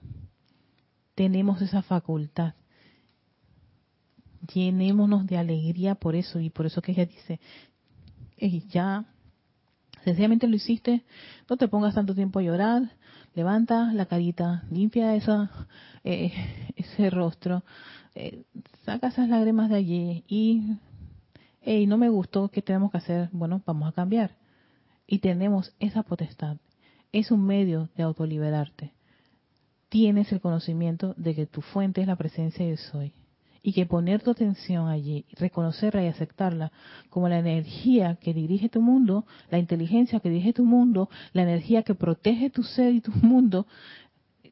[1.15, 2.53] Tenemos esa facultad.
[4.53, 7.39] Llenémonos de alegría por eso, y por eso que ella dice,
[8.69, 9.05] ya
[10.03, 11.03] sencillamente lo hiciste,
[11.49, 12.91] no te pongas tanto tiempo a llorar,
[13.33, 15.49] levanta la carita, limpia esa,
[16.03, 16.31] eh,
[16.75, 17.63] ese rostro,
[18.15, 18.43] eh,
[18.83, 20.77] saca esas lágrimas de allí y,
[21.61, 23.29] hey, no me gustó, ¿qué tenemos que hacer?
[23.31, 24.35] Bueno, vamos a cambiar.
[25.07, 26.57] Y tenemos esa potestad.
[27.11, 28.93] Es un medio de autoliberarte.
[29.89, 33.13] Tienes el conocimiento de que tu fuente es la presencia de soy
[33.63, 36.71] y que poner tu atención allí, reconocerla y aceptarla
[37.09, 41.83] como la energía que dirige tu mundo, la inteligencia que dirige tu mundo, la energía
[41.83, 43.67] que protege tu ser y tu mundo,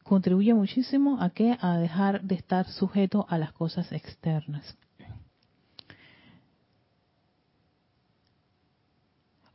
[0.04, 4.78] contribuye muchísimo a que a dejar de estar sujeto a las cosas externas.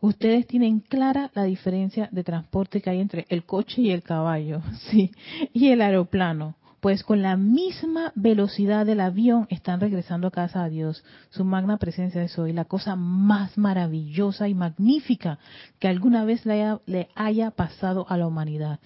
[0.01, 4.61] Ustedes tienen clara la diferencia de transporte que hay entre el coche y el caballo,
[4.91, 5.11] sí,
[5.53, 10.69] y el aeroplano pues con la misma velocidad del avión están regresando a casa a
[10.69, 11.03] Dios.
[11.31, 15.39] Su magna presencia es hoy la cosa más maravillosa y magnífica
[15.79, 18.81] que alguna vez le haya, pasado a la humanidad.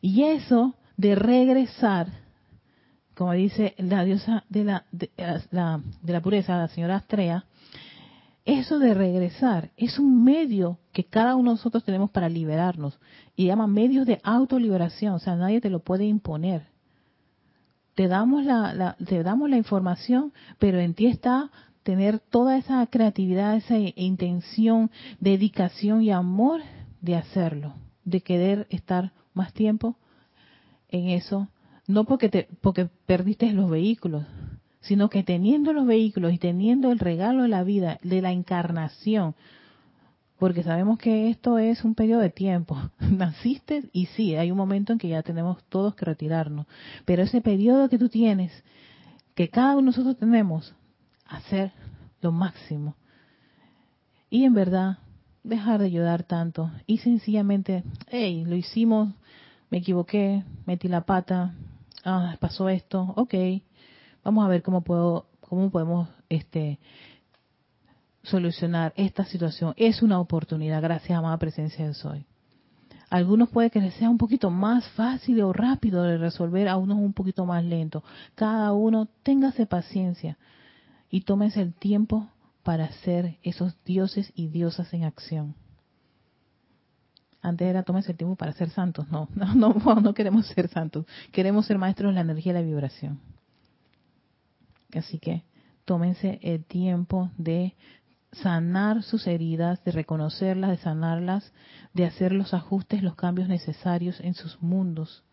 [0.00, 2.06] Y eso de regresar,
[3.14, 5.10] como dice la diosa de la, de,
[5.50, 7.44] la, de la pureza, la señora Astrea,
[8.46, 12.98] eso de regresar es un medio que cada uno de nosotros tenemos para liberarnos.
[13.36, 16.72] Y llama medios de autoliberación, o sea, nadie te lo puede imponer
[17.94, 21.50] te damos la, te damos la información, pero en ti está
[21.82, 24.90] tener toda esa creatividad, esa intención,
[25.20, 26.62] dedicación y amor
[27.00, 27.74] de hacerlo,
[28.04, 29.96] de querer estar más tiempo
[30.88, 31.48] en eso,
[31.86, 34.24] no porque te, porque perdiste los vehículos,
[34.80, 39.34] sino que teniendo los vehículos y teniendo el regalo de la vida, de la encarnación,
[40.44, 42.76] porque sabemos que esto es un periodo de tiempo.
[43.00, 46.66] Naciste y sí, hay un momento en que ya tenemos todos que retirarnos,
[47.06, 48.52] pero ese periodo que tú tienes,
[49.34, 50.74] que cada uno de nosotros tenemos,
[51.24, 51.72] hacer
[52.20, 52.94] lo máximo.
[54.28, 54.98] Y en verdad,
[55.44, 59.14] dejar de ayudar tanto y sencillamente, hey, lo hicimos,
[59.70, 61.54] me equivoqué, metí la pata,
[62.04, 63.34] ah, pasó esto, ok,
[64.22, 66.80] vamos a ver cómo puedo, cómo podemos, este,
[68.24, 69.74] solucionar esta situación.
[69.76, 72.26] Es una oportunidad, gracias a amada presencia de Soy.
[73.10, 76.98] algunos puede que les sea un poquito más fácil o rápido de resolver, a unos
[76.98, 78.02] un poquito más lento.
[78.34, 80.36] Cada uno téngase paciencia
[81.10, 82.28] y tómese el tiempo
[82.64, 85.54] para ser esos dioses y diosas en acción.
[87.42, 89.06] Antes era tómese el tiempo para ser santos.
[89.10, 91.04] No, no, no, no queremos ser santos.
[91.30, 93.20] Queremos ser maestros de la energía y la vibración.
[94.94, 95.44] Así que
[95.84, 97.74] tómense el tiempo de
[98.34, 101.52] sanar sus heridas, de reconocerlas, de sanarlas,
[101.92, 105.24] de hacer los ajustes, los cambios necesarios en sus mundos,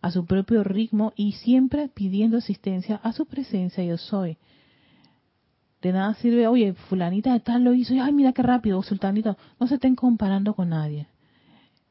[0.00, 4.38] a su propio ritmo y siempre pidiendo asistencia a su presencia yo soy.
[5.82, 9.36] De nada sirve, oye, fulanita de tal lo hizo, y ay, mira qué rápido, sultanito,
[9.60, 11.06] no se estén comparando con nadie.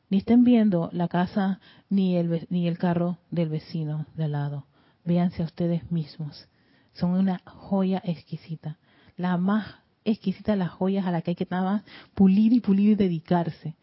[0.09, 4.65] Ni estén viendo la casa ni el, ni el carro del vecino de al lado.
[5.03, 6.47] Véanse a ustedes mismos.
[6.93, 8.77] Son una joya exquisita.
[9.15, 9.75] La más
[10.11, 11.83] exquisita de las joyas a la que hay que nada más
[12.13, 13.75] pulir y pulir y dedicarse.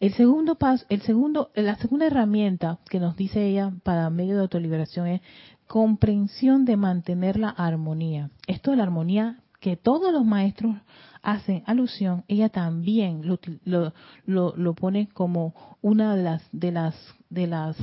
[0.00, 4.40] El segundo paso, el segundo, la segunda herramienta que nos dice ella para medio de
[4.40, 5.20] autoliberación es
[5.68, 8.30] comprensión de mantener la armonía.
[8.48, 10.74] Esto de la armonía que todos los maestros
[11.22, 16.96] hacen alusión, ella también lo, lo, lo, pone como una de las de las
[17.30, 17.76] de las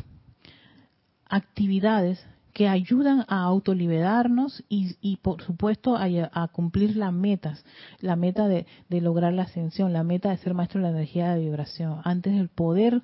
[1.26, 2.22] actividades
[2.60, 7.64] que ayudan a autoliberarnos y, y por supuesto a, cumplir las metas,
[8.02, 11.40] la meta de, lograr la ascensión, la meta de ser maestro de la energía de
[11.40, 12.02] vibración.
[12.04, 13.02] Antes del poder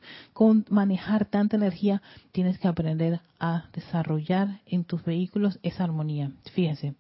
[0.70, 2.02] manejar tanta energía,
[2.34, 6.32] tienes que aprender a desarrollar en tus vehículos esa armonía.
[6.52, 6.96] Fíjense,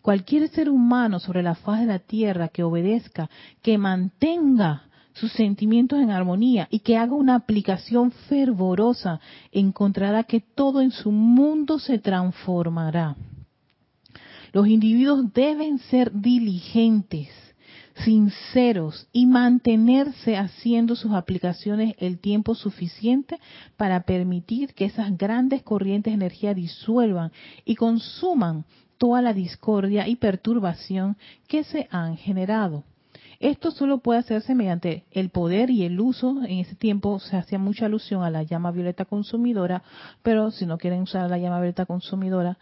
[0.00, 3.30] cualquier ser humano sobre la faz de la tierra que obedezca,
[3.62, 10.80] que mantenga sus sentimientos en armonía y que haga una aplicación fervorosa, encontrará que todo
[10.80, 13.16] en su mundo se transformará.
[14.52, 17.28] Los individuos deben ser diligentes,
[18.04, 23.38] sinceros y mantenerse haciendo sus aplicaciones el tiempo suficiente
[23.76, 27.32] para permitir que esas grandes corrientes de energía disuelvan
[27.64, 28.64] y consuman
[28.98, 31.16] toda la discordia y perturbación
[31.48, 32.84] que se han generado.
[33.42, 36.44] Esto solo puede hacerse mediante el poder y el uso.
[36.44, 39.82] En ese tiempo se hacía mucha alusión a la llama violeta consumidora,
[40.22, 42.56] pero si no quieren usar la llama violeta consumidora,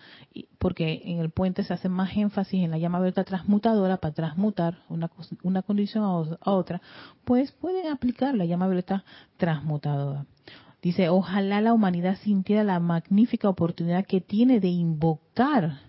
[0.56, 4.78] porque en el puente se hace más énfasis en la llama violeta transmutadora para transmutar
[4.88, 5.10] una,
[5.42, 6.02] una condición
[6.40, 6.80] a otra,
[7.26, 9.04] pues pueden aplicar la llama violeta
[9.36, 10.24] transmutadora.
[10.80, 15.80] Dice, ojalá la humanidad sintiera la magnífica oportunidad que tiene de invocar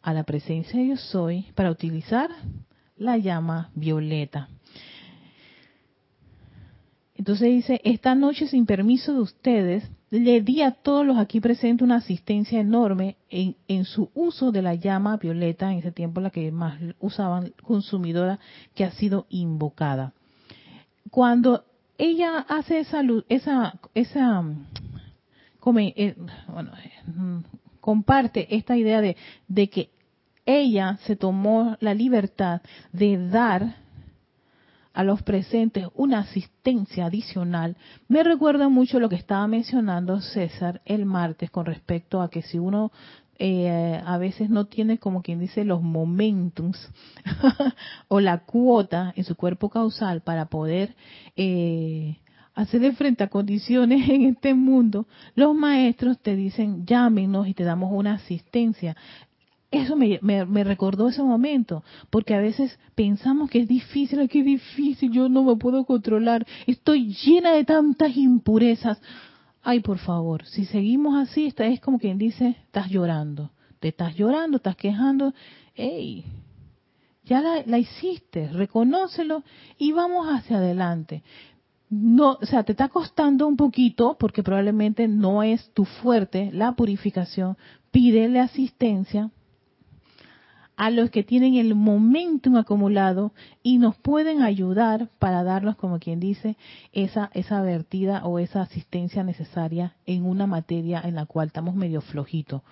[0.00, 2.30] a la presencia de yo soy para utilizar
[2.98, 4.48] la llama violeta.
[7.14, 11.84] Entonces dice, esta noche sin permiso de ustedes, le di a todos los aquí presentes
[11.84, 16.30] una asistencia enorme en, en, su uso de la llama violeta, en ese tiempo la
[16.30, 18.38] que más usaban consumidora,
[18.74, 20.12] que ha sido invocada.
[21.10, 21.64] Cuando
[21.98, 24.44] ella hace esa, esa, esa
[25.76, 26.14] eh,
[26.46, 27.42] bueno, eh,
[27.80, 29.16] comparte esta idea de,
[29.48, 29.90] de que
[30.48, 33.76] ella se tomó la libertad de dar
[34.94, 37.76] a los presentes una asistencia adicional,
[38.08, 42.58] me recuerda mucho lo que estaba mencionando César el martes con respecto a que si
[42.58, 42.90] uno
[43.38, 46.90] eh, a veces no tiene como quien dice los momentums
[48.08, 50.96] o la cuota en su cuerpo causal para poder
[51.36, 52.16] eh,
[52.54, 57.92] hacerle frente a condiciones en este mundo, los maestros te dicen llámenos y te damos
[57.92, 58.96] una asistencia
[59.70, 64.44] eso me, me, recordó ese momento, porque a veces pensamos que es difícil, que es
[64.44, 68.98] difícil, yo no me puedo controlar, estoy llena de tantas impurezas.
[69.62, 73.50] Ay, por favor, si seguimos así, es como quien dice, estás llorando,
[73.80, 75.34] te estás llorando, estás quejando,
[75.74, 76.24] hey,
[77.24, 79.42] ya la, la hiciste, reconócelo
[79.76, 81.22] y vamos hacia adelante.
[81.90, 86.72] No, o sea, te está costando un poquito porque probablemente no es tu fuerte la
[86.72, 87.56] purificación.
[87.90, 89.30] Pídele asistencia,
[90.78, 93.32] a los que tienen el momentum acumulado
[93.64, 96.56] y nos pueden ayudar para darnos, como quien dice,
[96.92, 102.00] esa, esa vertida o esa asistencia necesaria en una materia en la cual estamos medio
[102.00, 102.62] flojitos.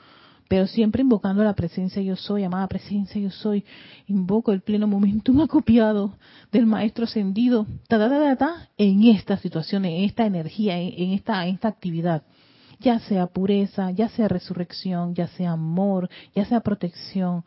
[0.49, 3.65] Pero siempre invocando la presencia yo soy, amada presencia yo soy,
[4.07, 6.17] invoco el pleno momentum acopiado
[6.53, 11.57] del maestro ascendido, ta, ta, ta, en esta situación, en esta energía, en, esta, en
[11.57, 12.23] esta actividad
[12.79, 17.43] ya sea pureza, ya sea resurrección, ya sea amor, ya sea protección,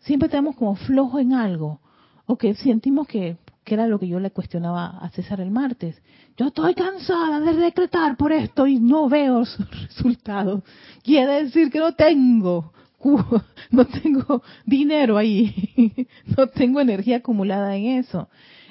[0.00, 1.80] siempre estamos como flojos en algo,
[2.26, 6.00] o que sentimos que, que era lo que yo le cuestionaba a César el martes.
[6.36, 10.62] Yo estoy cansada de decretar por esto y no veo resultados.
[11.02, 12.72] Quiere decir que no tengo,
[13.70, 18.28] no tengo dinero ahí, no tengo energía acumulada en eso.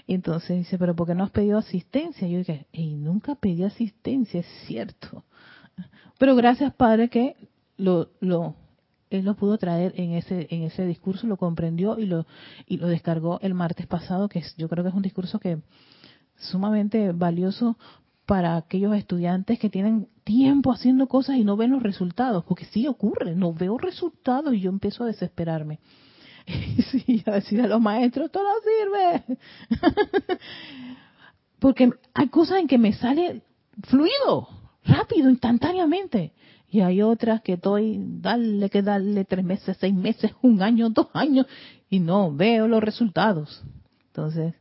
[0.08, 2.28] entonces dice, pero ¿por qué no has pedido asistencia?
[2.28, 5.24] Yo dije, y nunca pedí asistencia, es cierto.
[6.18, 7.36] Pero gracias, Padre, que
[7.78, 8.56] lo, lo,
[9.10, 12.26] él lo pudo traer en ese en ese discurso, lo comprendió y lo
[12.66, 15.60] y lo descargó el martes pasado, que yo creo que es un discurso que
[16.36, 17.78] sumamente valioso
[18.26, 22.88] para aquellos estudiantes que tienen tiempo haciendo cosas y no ven los resultados, porque sí
[22.88, 25.80] ocurre, no veo resultados y yo empiezo a desesperarme.
[27.08, 29.38] y a decir a los maestros, esto no sirve.
[31.60, 33.42] Porque hay cosas en que me sale
[33.84, 34.48] fluido,
[34.84, 36.34] rápido, instantáneamente.
[36.72, 41.08] Y hay otras que estoy, dale que darle tres meses, seis meses, un año, dos
[41.14, 41.48] años,
[41.90, 43.64] y no veo los resultados.
[44.08, 44.54] Entonces,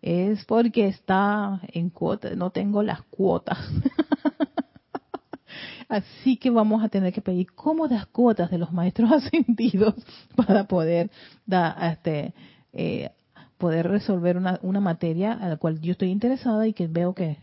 [0.00, 3.58] es porque está en cuota, no tengo las cuotas.
[5.88, 9.94] Así que vamos a tener que pedir cómodas cuotas de los maestros ascendidos
[10.36, 11.10] para poder
[11.46, 12.32] dar, este,
[12.72, 13.10] eh,
[13.58, 17.38] poder resolver una, una materia a la cual yo estoy interesada y que veo que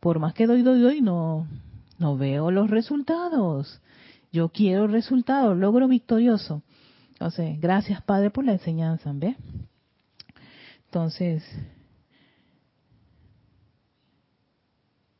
[0.00, 1.46] por más que doy, doy, doy, no,
[1.98, 3.80] no veo los resultados.
[4.32, 6.62] Yo quiero resultados, logro victorioso.
[7.10, 9.36] Entonces, gracias Padre por la enseñanza, ¿ves?
[10.86, 11.44] Entonces,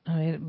[0.05, 0.41] a ver,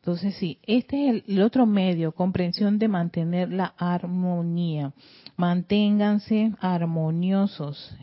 [0.00, 4.94] Entonces, sí, este es el, otro medio, comprensión de mantener la armonía.
[5.36, 7.94] Manténganse armoniosos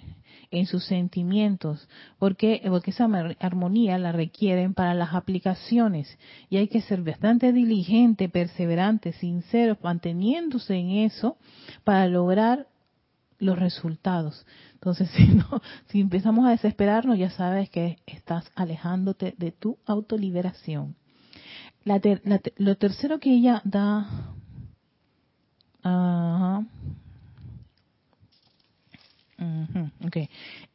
[0.52, 1.90] en sus sentimientos,
[2.20, 6.20] porque, porque esa armonía la requieren para las aplicaciones
[6.52, 11.38] y hay que ser bastante diligente, perseverante, sincero, manteniéndose en eso
[11.84, 12.68] para lograr
[13.40, 14.46] los resultados.
[14.74, 20.96] Entonces, si no, si empezamos a desesperarnos, ya sabes que estás alejándote de tu autoliberación
[22.58, 24.08] lo tercero que ella da,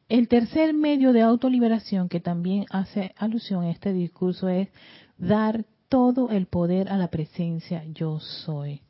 [0.09, 4.69] el tercer medio de autoliberación que también hace alusión a este discurso es
[5.17, 8.81] dar todo el poder a la presencia yo soy.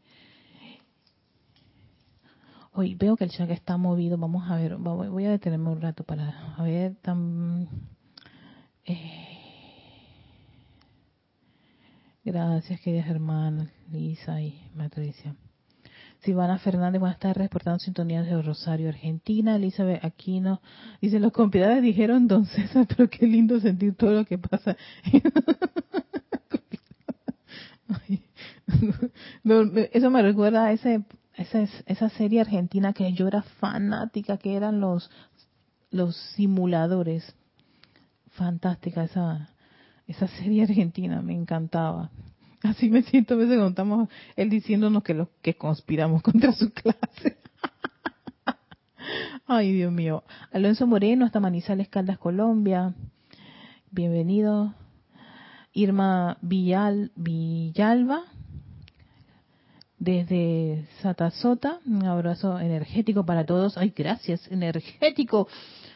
[2.76, 4.17] Hoy veo que el chat está movido.
[4.17, 6.95] Vamos a ver, voy a detenerme un rato para ver.
[6.95, 7.67] Tan,
[8.86, 9.33] eh,
[12.26, 15.36] Gracias, queridas hermanas, Lisa y Matricia.
[16.21, 19.57] Silvana Fernández, buenas tardes, reportando sintonías de Rosario, Argentina.
[19.57, 20.61] Elizabeth Aquino
[21.01, 24.78] dice, los compiladores dijeron, don César, pero qué lindo sentir todo lo que pasa.
[29.91, 31.03] Eso me recuerda a ese,
[31.36, 35.11] esa, esa serie argentina que yo era fanática, que eran los,
[35.91, 37.36] los simuladores.
[38.30, 39.49] Fantástica esa,
[40.08, 42.12] esa serie argentina me encantaba.
[42.62, 46.72] Así me siento a veces cuando estamos él diciéndonos que los que conspiramos contra su
[46.72, 47.38] clase.
[49.45, 50.24] Ay, Dios mío.
[50.51, 52.93] Alonso Moreno, hasta Manizales Caldas, Colombia.
[53.91, 54.74] Bienvenido.
[55.74, 58.24] Irma Villal, Villalba,
[59.97, 61.80] desde Satasota.
[61.86, 63.78] Un abrazo energético para todos.
[63.78, 65.47] Ay, gracias, energético.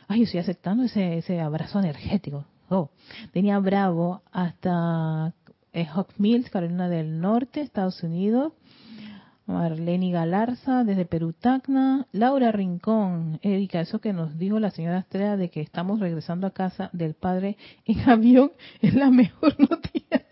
[0.08, 2.46] Ay, estoy aceptando ese, ese abrazo energético.
[2.70, 2.90] Oh,
[3.32, 5.34] tenía Bravo hasta
[5.74, 8.54] eh, Hawk Mills, Carolina del Norte, Estados Unidos.
[9.48, 15.38] Marlene Galarza desde Perú Tacna, Laura Rincón, Erika, eso que nos dijo la señora Estrella
[15.38, 17.56] de que estamos regresando a casa del padre
[17.86, 18.52] en avión
[18.82, 20.26] es la mejor noticia.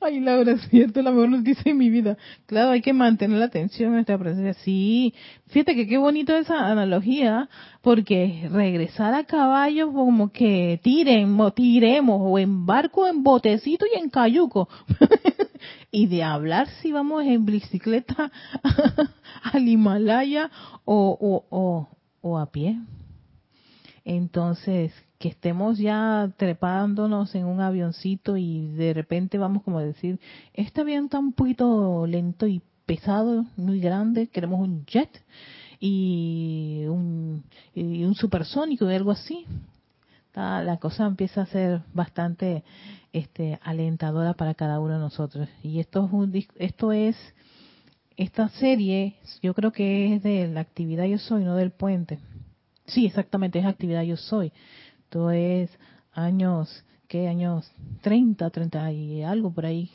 [0.00, 2.16] Ay, Laura, es cierto, la mejor noticia de mi vida.
[2.46, 4.54] Claro, hay que mantener la atención en nuestra presencia.
[4.64, 5.14] Sí,
[5.48, 7.48] fíjate que qué bonito esa analogía,
[7.82, 14.10] porque regresar a caballo como que tiren, tiremos, o en barco, en botecito y en
[14.10, 14.68] cayuco.
[15.90, 18.30] y de hablar si vamos en bicicleta
[19.52, 20.50] al Himalaya
[20.84, 21.88] o, o, o,
[22.20, 22.78] o a pie.
[24.04, 24.92] Entonces,
[25.24, 30.20] que estemos ya trepándonos en un avioncito y de repente vamos como a decir,
[30.52, 35.08] este avión está un poquito lento y pesado, muy grande, queremos un jet
[35.80, 37.42] y un,
[37.74, 39.46] y un supersónico y algo así.
[40.34, 42.62] La cosa empieza a ser bastante
[43.14, 45.48] este, alentadora para cada uno de nosotros.
[45.62, 47.16] Y esto es, un, esto es,
[48.18, 52.18] esta serie, yo creo que es de la actividad Yo Soy, no del puente.
[52.84, 54.52] Sí, exactamente, es actividad Yo Soy.
[55.14, 55.70] Esto es
[56.10, 57.28] años, ¿qué?
[57.28, 59.88] Años 30, 30 y algo por ahí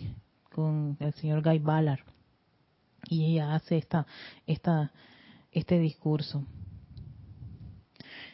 [0.49, 1.99] con el señor Guy Ballard.
[3.09, 4.07] Y ella hace esta,
[4.47, 4.93] esta,
[5.51, 6.45] este discurso.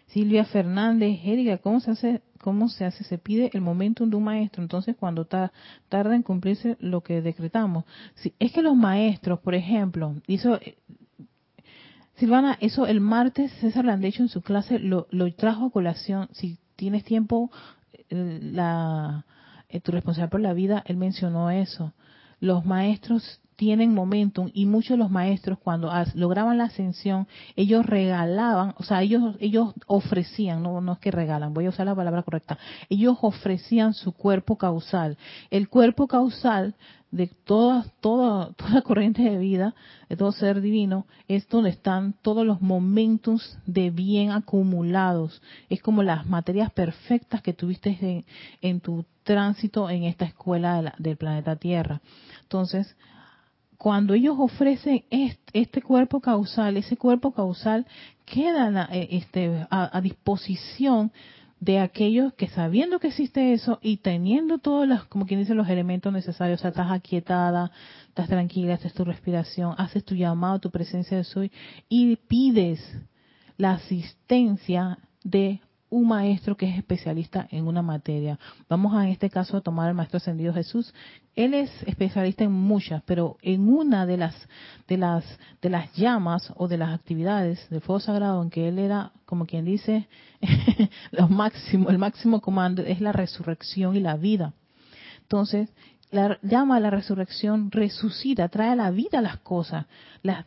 [0.05, 2.21] Silvia Fernández, Erika, ¿cómo se hace?
[2.39, 3.03] ¿Cómo se hace?
[3.03, 4.61] Se pide el momentum de un maestro.
[4.61, 7.85] Entonces, cuando tarda en cumplirse lo que decretamos.
[8.13, 10.77] Si, es que los maestros, por ejemplo, hizo, eh,
[12.17, 16.29] Silvana, eso el martes César Landecho en su clase lo, lo trajo a colación.
[16.31, 17.51] Si tienes tiempo,
[18.09, 19.25] la,
[19.69, 21.93] eh, tu responsable por la vida, él mencionó eso.
[22.39, 28.73] Los maestros tienen momentum y muchos de los maestros cuando lograban la ascensión, ellos regalaban,
[28.77, 32.23] o sea, ellos ellos ofrecían, no no es que regalan, voy a usar la palabra
[32.23, 32.57] correcta.
[32.89, 35.17] Ellos ofrecían su cuerpo causal.
[35.49, 36.75] El cuerpo causal
[37.15, 39.73] de toda, toda, toda corriente de vida,
[40.09, 45.41] de todo ser divino, es donde están todos los momentos de bien acumulados.
[45.69, 48.25] Es como las materias perfectas que tuviste
[48.61, 52.01] en, tu tránsito en esta escuela del planeta Tierra.
[52.43, 52.95] Entonces,
[53.77, 57.85] cuando ellos ofrecen este, cuerpo causal, ese cuerpo causal
[58.25, 61.11] queda eh, este, a disposición
[61.59, 65.69] de aquellos que sabiendo que existe eso y teniendo todos los, como quien dice, los
[65.69, 67.71] elementos necesarios, o sea, estás aquietada,
[68.07, 71.51] estás tranquila, haces tu respiración, haces tu llamado, tu presencia de soy
[71.89, 72.79] y pides
[73.57, 78.39] la asistencia de un maestro que es especialista en una materia.
[78.67, 80.93] Vamos a en este caso a tomar al maestro ascendido Jesús.
[81.35, 84.35] Él es especialista en muchas, pero en una de las
[84.87, 85.23] de las
[85.61, 89.45] de las llamas o de las actividades del fuego sagrado en que él era, como
[89.45, 90.07] quien dice,
[91.11, 94.53] lo máximo, el máximo comando es la resurrección y la vida.
[95.21, 95.69] Entonces,
[96.11, 99.85] la llama a la resurrección resucita, trae a la vida las cosas,
[100.21, 100.45] las,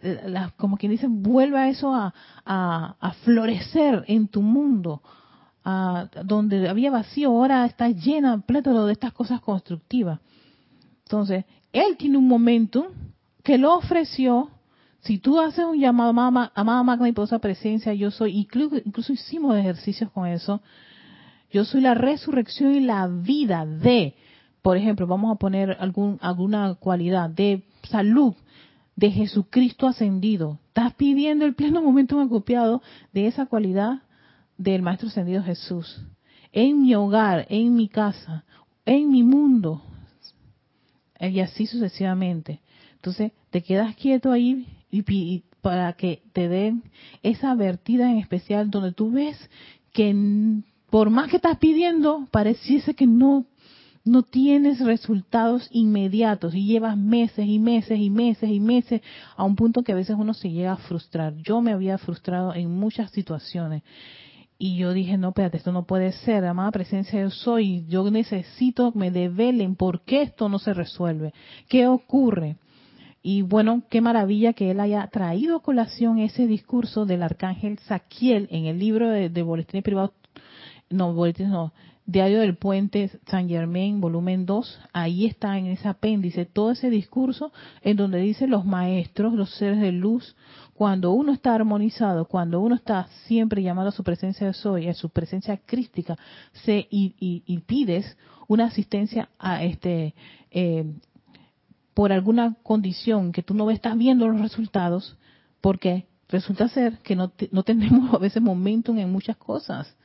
[0.56, 2.14] como quien dice, vuelve a eso a,
[2.44, 5.02] a florecer en tu mundo,
[6.24, 10.20] donde había vacío, ahora está llena, plétoro de estas cosas constructivas.
[11.04, 12.92] Entonces, él tiene un momento
[13.42, 14.50] que lo ofreció.
[15.00, 19.56] Si tú haces un llamado, amada, magna y poderosa presencia, yo soy, incluso, incluso hicimos
[19.56, 20.60] ejercicios con eso,
[21.50, 24.14] yo soy la resurrección y la vida de,
[24.62, 28.34] por ejemplo, vamos a poner algún, alguna cualidad de salud
[28.96, 30.58] de Jesucristo ascendido.
[30.68, 32.82] Estás pidiendo el pleno momento acopiado
[33.12, 34.02] de esa cualidad
[34.58, 36.02] del Maestro Ascendido Jesús,
[36.52, 38.44] en mi hogar, en mi casa,
[38.84, 39.82] en mi mundo,
[41.20, 42.60] y así sucesivamente.
[42.96, 46.82] Entonces, te quedas quieto ahí y, para que te den
[47.22, 49.50] esa vertida en especial donde tú ves
[49.92, 50.14] que
[50.90, 53.46] por más que estás pidiendo, pareciese que no
[54.04, 59.02] no tienes resultados inmediatos y llevas meses y meses y meses y meses
[59.36, 61.34] a un punto que a veces uno se llega a frustrar.
[61.36, 63.82] Yo me había frustrado en muchas situaciones
[64.58, 68.92] y yo dije, no, espérate, esto no puede ser, amada presencia yo soy, yo necesito
[68.92, 71.32] que me develen por qué esto no se resuelve,
[71.68, 72.56] qué ocurre.
[73.22, 78.48] Y bueno, qué maravilla que él haya traído a colación ese discurso del arcángel Saquiel
[78.50, 80.12] en el libro de, Boletines Privados,
[80.90, 81.72] no, Boletines no,
[82.06, 87.52] Diario del Puente San Germain, volumen 2, ahí está en ese apéndice todo ese discurso
[87.82, 90.34] en donde dice los maestros, los seres de luz,
[90.78, 94.94] cuando uno está armonizado, cuando uno está siempre llamado a su presencia de soy, a
[94.94, 96.16] su presencia crística,
[96.64, 98.16] se, y, pides
[98.46, 100.14] una asistencia a este
[100.52, 100.84] eh,
[101.94, 105.16] por alguna condición que tú no estás viendo los resultados,
[105.60, 109.96] porque resulta ser que no, no tenemos a veces momentum en muchas cosas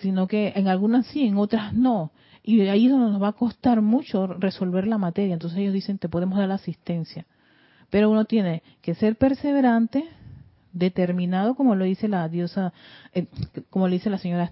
[0.00, 2.10] sino que en algunas sí, en otras no.
[2.42, 5.32] Y ahí es donde nos va a costar mucho resolver la materia.
[5.32, 7.24] Entonces ellos dicen, te podemos dar la asistencia.
[7.94, 10.04] Pero uno tiene que ser perseverante,
[10.72, 12.72] determinado, como lo dice la diosa,
[13.12, 13.28] eh,
[13.70, 14.50] como lo dice la señora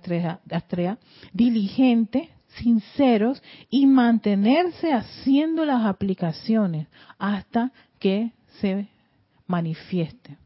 [0.49, 0.99] Astrea,
[1.32, 6.86] diligente, sinceros y mantenerse haciendo las aplicaciones
[7.18, 8.30] hasta que
[8.61, 8.86] se
[9.49, 10.38] manifieste.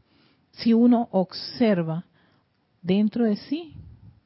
[0.53, 2.05] Si uno observa
[2.81, 3.75] dentro de sí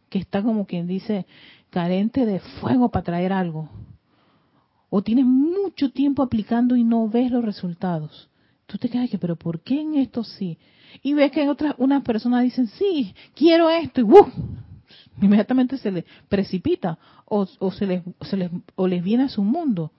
[0.07, 1.25] que está como quien dice
[1.71, 3.67] carente de fuego para traer algo.
[4.89, 8.30] O tienes mucho tiempo aplicando y no ves los resultados.
[8.71, 10.57] Tú te quedas que, pero ¿por qué en esto sí?
[11.03, 14.31] Y ves que en otras, unas personas dicen, sí, quiero esto, y ¡uh!
[15.21, 19.43] inmediatamente se les precipita o, o, se les, se les, o les viene a su
[19.43, 19.91] mundo.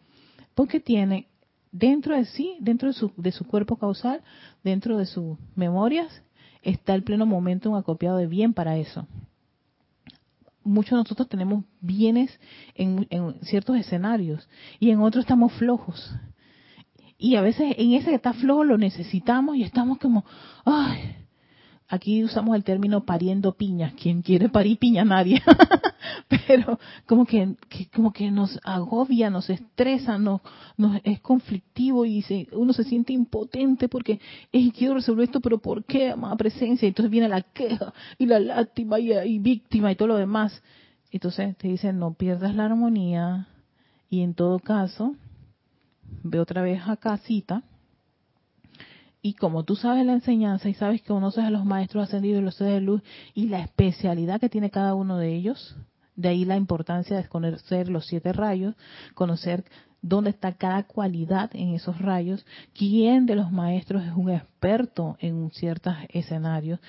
[0.55, 1.29] Porque tiene
[1.71, 4.23] dentro de sí, dentro de su, de su cuerpo causal,
[4.65, 6.23] dentro de sus memorias,
[6.63, 9.07] está el pleno momento acopiado de bien para eso
[10.65, 12.39] muchos de nosotros tenemos bienes
[12.75, 13.07] en,
[13.43, 14.49] ciertos escenarios
[14.79, 16.15] y en otros estamos flojos.
[17.23, 20.25] Y a veces en ese que está flojo lo necesitamos y estamos como,
[20.65, 21.15] ay,
[21.87, 23.95] aquí usamos el término pariendo piñas.
[23.95, 25.05] ¿Quién quiere parir piña?
[25.05, 25.41] Nadie.
[26.49, 27.55] Pero como que,
[27.95, 30.41] como que nos agobia, nos estresa, nos,
[30.77, 34.19] nos es conflictivo y se, uno se siente impotente porque
[34.77, 36.87] quiero resolver esto, pero ¿por qué, amada presencia?
[36.87, 40.61] Y entonces viene la queja y la lástima y, y víctima y todo lo demás.
[41.13, 43.47] Entonces te dicen, no pierdas la armonía
[44.11, 45.15] y en todo caso,
[46.23, 47.63] ve otra vez a casita
[49.25, 52.45] y como tú sabes la enseñanza y sabes que conoces a los maestros ascendidos y
[52.45, 53.03] los seres de luz
[53.35, 55.77] y la especialidad que tiene cada uno de ellos,
[56.17, 58.75] De ahí la importancia de conocer los siete rayos,
[59.15, 59.65] conocer
[60.03, 62.45] dónde está cada cualidad en esos rayos,
[62.75, 66.81] quién de los maestros es un experto en ciertos escenarios.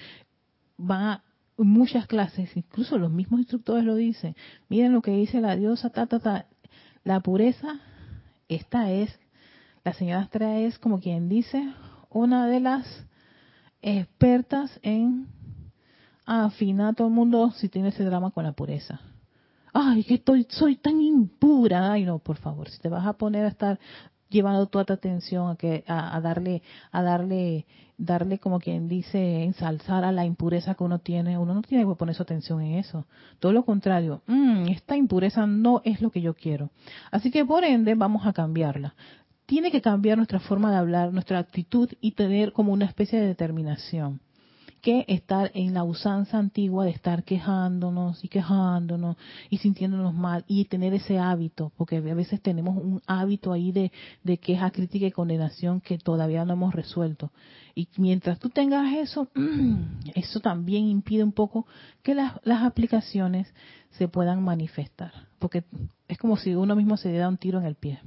[0.78, 1.24] Va
[1.56, 4.36] muchas clases, incluso los mismos instructores lo dicen.
[4.68, 6.48] Miren lo que dice la diosa, ta, ta, ta.
[7.04, 7.80] La pureza,
[8.56, 9.18] esta es,
[9.84, 11.74] la señora Astrea es como quien dice,
[12.10, 13.06] una de las
[13.82, 15.28] expertas en
[16.26, 19.01] afinar a todo el mundo si tiene ese drama con la pureza
[19.74, 21.91] ay, que estoy, soy tan impura.
[21.91, 23.80] Ay, no, por favor, si te vas a poner a estar
[24.34, 26.62] llevando toda tu atención a que a, darle
[26.92, 27.66] a darle
[27.98, 31.38] darle como quien dice ensalzar a la impureza que uno tiene.
[31.38, 33.06] Uno no tiene que poner su atención en eso.
[33.40, 34.22] Todo lo contrario.
[34.28, 36.72] Mm, esta impureza no es lo que yo quiero.
[37.12, 38.96] Así que por ende vamos a cambiarla.
[39.46, 43.28] Tiene que cambiar nuestra forma de hablar nuestra actitud y tener como una especie de
[43.28, 44.20] determinación
[44.84, 49.16] que estar en la usanza antigua de estar quejándonos y quejándonos
[49.50, 53.92] y sintiéndonos mal y tener ese hábito, porque a veces tenemos un hábito ahí de,
[54.40, 57.32] queja, crítica y condenación que todavía no hemos resuelto.
[57.74, 59.30] Y mientras tú tengas eso,
[60.16, 61.66] eso también impide un poco
[62.02, 63.48] que las, las aplicaciones
[63.92, 65.64] se puedan manifestar, porque
[66.10, 68.02] es como si uno mismo se diera un tiro en el pie.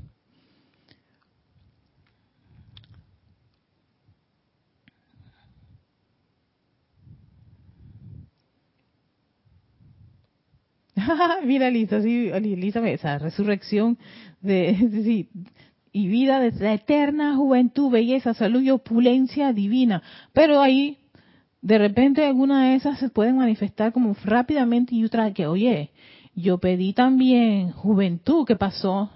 [11.44, 13.98] Mira, Lisa, sí, Lisa, esa resurrección
[14.40, 15.26] de,
[15.92, 20.02] y vida de la eterna juventud, belleza, salud y opulencia divina.
[20.32, 20.98] Pero ahí,
[21.62, 25.90] de repente, alguna de esas se pueden manifestar como rápidamente y otra que, oye,
[26.34, 29.10] yo pedí también juventud, ¿qué pasó?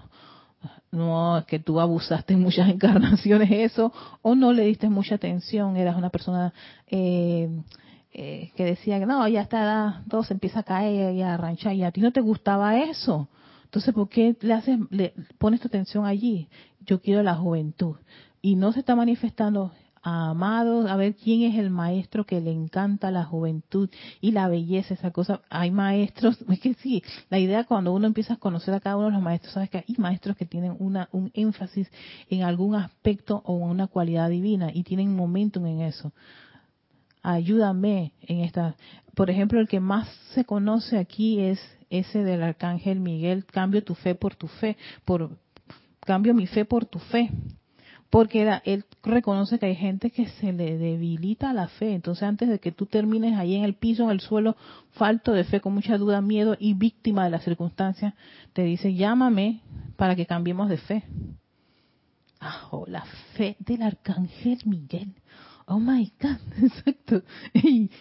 [0.91, 5.77] No, es que tú abusaste en muchas encarnaciones eso, o no le diste mucha atención,
[5.77, 6.51] eras una persona
[6.87, 7.47] eh,
[8.13, 11.73] eh, que decía que no, ya está, todo se empieza a caer y a arranchar,
[11.73, 13.29] y a ti no te gustaba eso.
[13.65, 16.49] Entonces, ¿por qué le, haces, le pones tu atención allí?
[16.81, 17.95] Yo quiero la juventud.
[18.41, 19.71] Y no se está manifestando,
[20.03, 23.89] amado, a ver quién es el maestro que le encanta la juventud
[24.19, 25.39] y la belleza, esa cosa.
[25.49, 29.05] Hay maestros, es que sí, la idea cuando uno empieza a conocer a cada uno
[29.05, 31.89] de los maestros, sabes que hay maestros que tienen una, un énfasis
[32.29, 36.11] en algún aspecto o una cualidad divina y tienen momentum en eso
[37.21, 38.75] ayúdame en esta.
[39.15, 41.59] Por ejemplo, el que más se conoce aquí es
[41.89, 45.37] ese del arcángel Miguel, cambio tu fe por tu fe, por
[45.99, 47.29] cambio mi fe por tu fe.
[48.09, 51.93] Porque era, él reconoce que hay gente que se le debilita la fe.
[51.93, 54.57] Entonces, antes de que tú termines ahí en el piso, en el suelo,
[54.91, 58.13] falto de fe, con mucha duda, miedo y víctima de las circunstancias,
[58.51, 59.61] te dice, llámame
[59.95, 61.03] para que cambiemos de fe.
[62.71, 63.05] Oh, la
[63.37, 65.13] fe del arcángel Miguel
[65.71, 67.23] oh my God, exacto.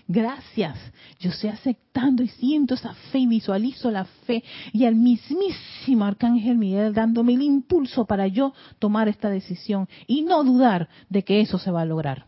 [0.08, 0.76] gracias.
[1.20, 4.42] Yo estoy aceptando y siento esa fe y visualizo la fe
[4.72, 10.42] y al mismísimo Arcángel Miguel dándome el impulso para yo tomar esta decisión y no
[10.42, 12.26] dudar de que eso se va a lograr.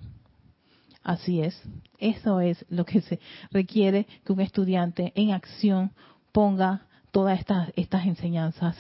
[1.02, 1.60] Así es.
[1.98, 3.18] Eso es lo que se
[3.50, 5.90] requiere que un estudiante en acción
[6.30, 8.76] ponga todas estas, estas enseñanzas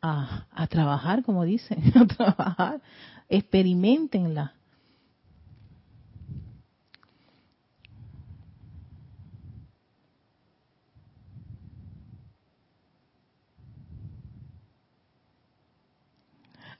[0.00, 2.80] a, a trabajar, como dicen, a trabajar,
[3.28, 4.54] experimentenla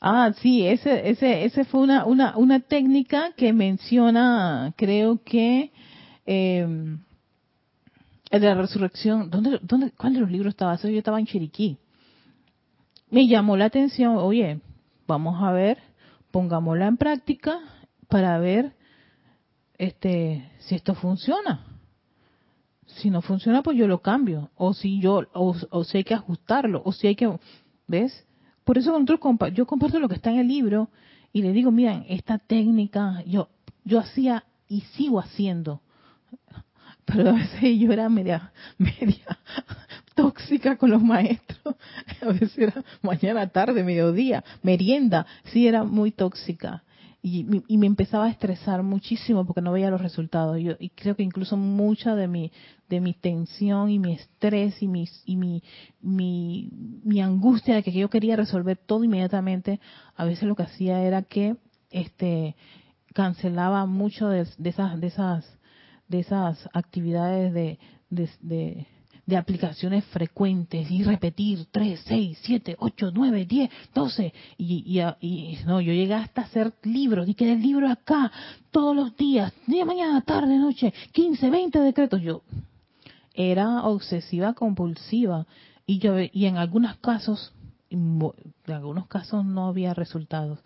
[0.01, 5.73] Ah, sí, ese, ese, ese fue una, una, una técnica que menciona, creo que,
[6.25, 6.97] eh,
[8.31, 9.29] el de la resurrección.
[9.29, 10.77] ¿Dónde, dónde, ¿Cuál de los libros estaba?
[10.77, 11.79] Yo estaba en Chiriquí.
[13.11, 14.61] Me llamó la atención, oye,
[15.07, 15.79] vamos a ver,
[16.31, 17.59] pongámosla en práctica
[18.09, 18.73] para ver
[19.79, 21.67] este si esto funciona.
[22.87, 24.51] Si no funciona, pues yo lo cambio.
[24.55, 27.39] O si yo, o, o si hay que ajustarlo, o si hay que,
[27.87, 28.27] ¿ves?
[28.71, 28.97] Por eso
[29.53, 30.91] yo comparto lo que está en el libro
[31.33, 33.49] y le digo, miren, esta técnica yo
[33.83, 35.83] yo hacía y sigo haciendo.
[37.05, 39.37] Pero a veces yo era media, media
[40.15, 41.75] tóxica con los maestros.
[42.23, 45.27] A veces era mañana, tarde, mediodía, merienda.
[45.47, 46.85] Sí, era muy tóxica
[47.23, 47.45] y,
[47.77, 50.59] me empezaba a estresar muchísimo porque no veía los resultados.
[50.59, 52.51] Yo, y creo que incluso mucha de mi,
[52.89, 55.63] de mi tensión y mi estrés y, mi, y mi,
[56.01, 56.71] mi,
[57.05, 59.81] mi angustia de que yo quería resolver todo inmediatamente,
[60.17, 61.57] a veces lo que hacía era que
[61.91, 62.57] este
[63.13, 65.59] cancelaba mucho de, esas de esas
[66.09, 68.87] de esas actividades de, de de
[69.37, 74.33] aplicaciones frecuentes y repetir 3, 6, 7, 8, 9, 10, 12.
[74.59, 78.31] Y, y, y no, yo llegué hasta hacer libros y que el libro acá
[78.71, 82.21] todos los días, día, mañana, tarde, noche, 15, 20 decretos.
[82.21, 82.43] Yo,
[83.35, 85.47] era obsesiva compulsiva
[85.87, 87.53] y yo y en algunos casos
[87.89, 88.21] en
[88.69, 90.61] algunos casos no había resultados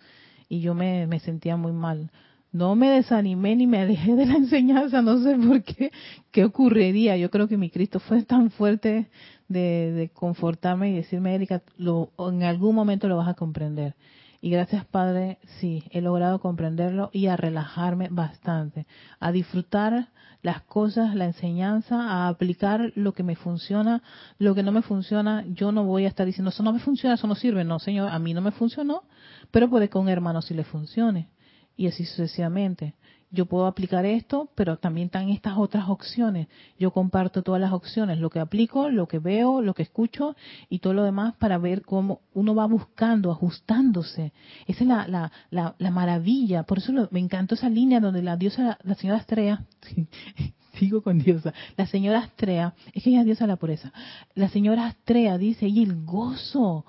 [0.48, 2.10] y yo me, me sentía muy mal
[2.54, 5.90] no me desanimé ni me alejé de la enseñanza, no sé por qué,
[6.30, 7.16] qué ocurriría.
[7.16, 9.10] Yo creo que mi Cristo fue tan fuerte
[9.48, 13.96] de, de confortarme y decirme, Erika, lo, en algún momento lo vas a comprender.
[14.40, 18.86] Y gracias Padre, sí, he logrado comprenderlo y a relajarme bastante,
[19.18, 20.10] a disfrutar
[20.42, 24.02] las cosas, la enseñanza, a aplicar lo que me funciona,
[24.38, 27.14] lo que no me funciona, yo no voy a estar diciendo, eso no me funciona,
[27.14, 29.04] eso no sirve, no Señor, a mí no me funcionó,
[29.50, 31.30] pero puede que a un hermano sí le funcione
[31.76, 32.94] y así sucesivamente.
[33.34, 36.46] Yo puedo aplicar esto, pero también están estas otras opciones.
[36.78, 40.36] Yo comparto todas las opciones, lo que aplico, lo que veo, lo que escucho
[40.68, 44.32] y todo lo demás para ver cómo uno va buscando, ajustándose.
[44.68, 46.62] Esa es la, la, la, la maravilla.
[46.62, 49.64] Por eso me encantó esa línea donde la diosa, la señora Astrea,
[50.78, 53.92] sigo con diosa, la señora Astrea, es que ella es diosa de la pureza.
[54.36, 56.84] La señora Astrea dice, y el gozo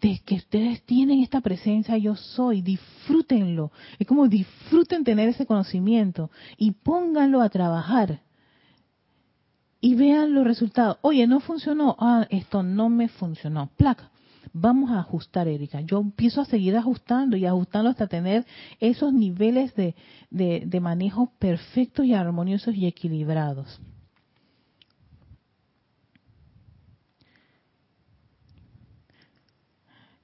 [0.00, 3.70] de que ustedes tienen esta presencia yo soy, disfrútenlo.
[3.98, 8.20] Es como disfruten tener ese conocimiento y pónganlo a trabajar.
[9.80, 10.98] Y vean los resultados.
[11.02, 11.96] Oye, no funcionó.
[11.98, 13.70] Ah, esto no me funcionó.
[13.76, 14.10] Placa.
[14.52, 15.80] Vamos a ajustar, Erika.
[15.82, 18.44] Yo empiezo a seguir ajustando y ajustando hasta tener
[18.80, 19.94] esos niveles de,
[20.30, 23.80] de, de manejo perfectos y armoniosos y equilibrados.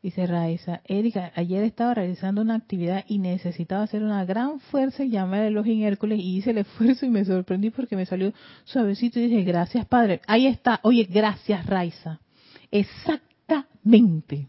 [0.07, 5.11] Dice Raiza, Erika, ayer estaba realizando una actividad y necesitaba hacer una gran fuerza y
[5.11, 8.33] llamar al en Hércules y hice el esfuerzo y me sorprendí porque me salió
[8.63, 10.21] suavecito y dije, gracias Padre.
[10.29, 12.21] Ahí está, oye, gracias Raiza.
[12.71, 14.47] Exactamente.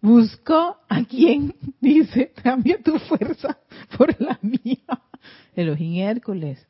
[0.00, 3.58] Buscó a quien dice, cambia tu fuerza
[3.98, 5.02] por la mía.
[5.54, 6.66] Elohim Hércules.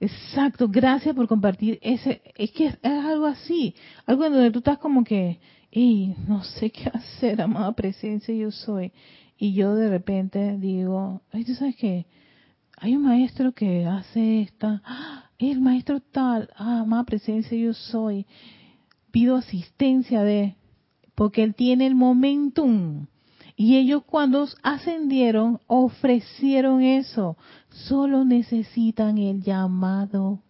[0.00, 3.74] Exacto, gracias por compartir ese, es que es, algo así,
[4.06, 5.38] algo donde tú estás como que,
[5.76, 8.92] y no sé qué hacer, amada presencia, yo soy.
[9.36, 12.06] Y yo de repente digo, ¿tú sabes qué?
[12.76, 15.30] Hay un maestro que hace esta, ¡Ah!
[15.38, 18.24] el maestro tal, ah, amada presencia, yo soy.
[19.10, 20.54] Pido asistencia de,
[21.16, 23.06] porque él tiene el momentum.
[23.56, 27.36] Y ellos cuando ascendieron ofrecieron eso.
[27.70, 30.40] Solo necesitan el llamado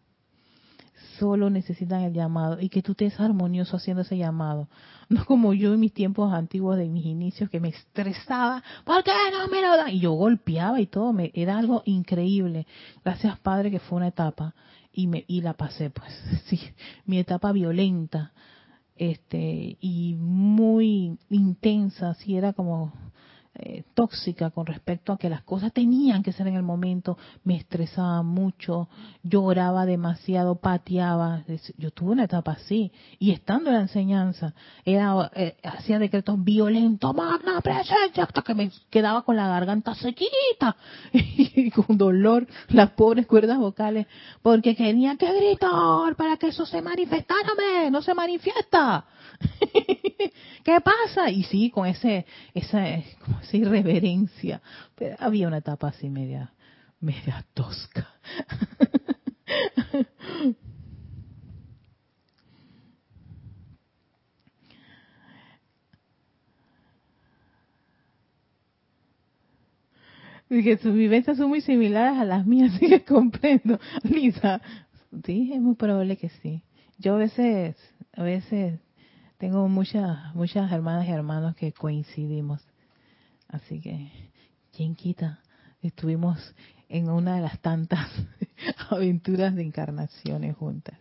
[1.25, 4.68] solo necesitan el llamado y que tú estés armonioso haciendo ese llamado.
[5.09, 9.11] No como yo en mis tiempos antiguos de mis inicios que me estresaba, ¿por qué
[9.33, 9.89] no me lo dan?
[9.89, 12.66] Y yo golpeaba y todo, me, era algo increíble.
[13.03, 14.55] Gracias Padre que fue una etapa
[14.93, 16.12] y me y la pasé pues,
[16.47, 16.61] sí,
[17.07, 18.33] mi etapa violenta
[18.97, 22.93] este y muy intensa, sí era como
[23.57, 27.55] eh, tóxica con respecto a que las cosas tenían que ser en el momento, me
[27.55, 28.89] estresaba mucho,
[29.23, 31.45] lloraba demasiado, pateaba.
[31.79, 32.91] Yo tuve una etapa así
[33.21, 38.73] y estando en la enseñanza, era eh, hacía decretos violentos, magna presencia, hasta que me
[38.91, 40.77] quedaba con la garganta sequita
[41.13, 44.09] y con dolor las pobres cuerdas vocales,
[44.43, 49.05] porque tenía que gritar para que eso se manifestara, no se manifiesta.
[50.64, 51.30] ¿Qué pasa?
[51.30, 52.85] Y sí, con ese, esa,
[53.24, 54.62] como esa irreverencia.
[54.95, 56.53] Pero había una etapa así media,
[57.01, 58.09] media tosca.
[70.62, 73.78] que sus vivencias son muy similares a las mías, así que comprendo.
[74.03, 74.61] Lisa,
[75.24, 76.62] sí, es muy probable que sí.
[76.99, 77.76] Yo a veces,
[78.12, 78.80] a veces
[79.45, 82.67] tengo muchas, muchas hermanas y hermanos que coincidimos.
[83.47, 84.11] Así que,
[84.75, 85.41] ¿quién quita?
[85.83, 86.55] Estuvimos
[86.89, 88.09] en una de las tantas
[88.89, 90.99] aventuras de encarnaciones juntas.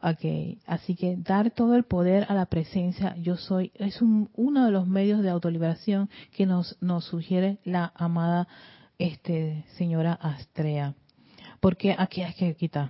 [0.00, 4.64] Ok, así que dar todo el poder a la presencia yo soy es un, uno
[4.64, 8.48] de los medios de autoliberación que nos, nos sugiere la amada
[8.98, 10.94] este, señora Astrea.
[11.60, 12.88] Porque aquí hay que quitar.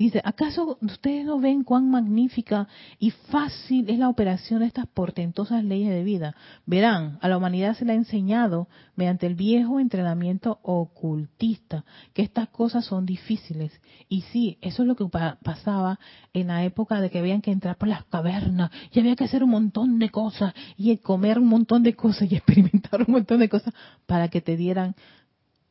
[0.00, 5.62] Dice, ¿acaso ustedes no ven cuán magnífica y fácil es la operación de estas portentosas
[5.62, 6.34] leyes de vida?
[6.64, 11.84] Verán, a la humanidad se le ha enseñado mediante el viejo entrenamiento ocultista
[12.14, 13.78] que estas cosas son difíciles.
[14.08, 15.04] Y sí, eso es lo que
[15.42, 16.00] pasaba
[16.32, 19.44] en la época de que habían que entrar por las cavernas y había que hacer
[19.44, 23.50] un montón de cosas y comer un montón de cosas y experimentar un montón de
[23.50, 23.74] cosas
[24.06, 24.94] para que te dieran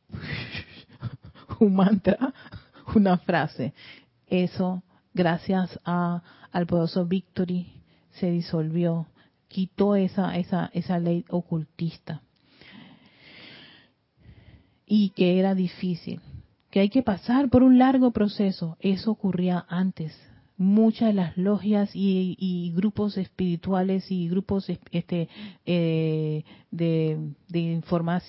[1.58, 2.32] un mantra,
[2.94, 3.74] una frase
[4.30, 6.22] eso, gracias a,
[6.52, 9.08] al poderoso Victory, se disolvió,
[9.48, 12.22] quitó esa, esa, esa ley ocultista.
[14.86, 16.20] Y que era difícil.
[16.70, 18.76] que hay que pasar por un largo proceso.
[18.80, 20.16] Eso ocurría antes.
[20.56, 25.28] Muchas de las logias y, grupos espirituales y grupos este,
[25.64, 27.18] eh, de,
[27.48, 27.82] de,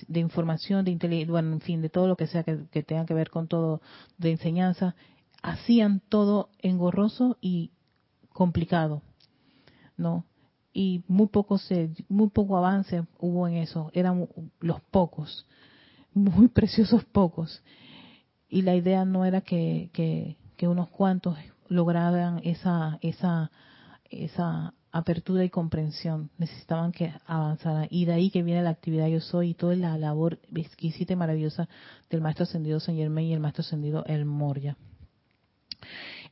[0.07, 3.05] de información, de inteligencia, bueno, en fin, de todo lo que sea que, que tenga
[3.05, 3.81] que ver con todo
[4.17, 4.95] de enseñanza,
[5.41, 7.71] hacían todo engorroso y
[8.29, 9.01] complicado,
[9.97, 10.25] ¿no?
[10.73, 14.27] Y muy poco se, muy poco avance hubo en eso, eran
[14.59, 15.45] los pocos,
[16.13, 17.61] muy preciosos pocos
[18.51, 20.37] y la idea no era que, que,
[20.67, 21.39] unos cuantos
[21.69, 23.49] lograran esa, esa,
[24.11, 27.87] esa apertura y comprensión, necesitaban que avanzaran.
[27.89, 31.15] Y de ahí que viene la actividad Yo Soy y toda la labor exquisita y
[31.15, 31.67] maravillosa
[32.11, 34.77] del Maestro Ascendido San Germain y el Maestro Ascendido El Moria.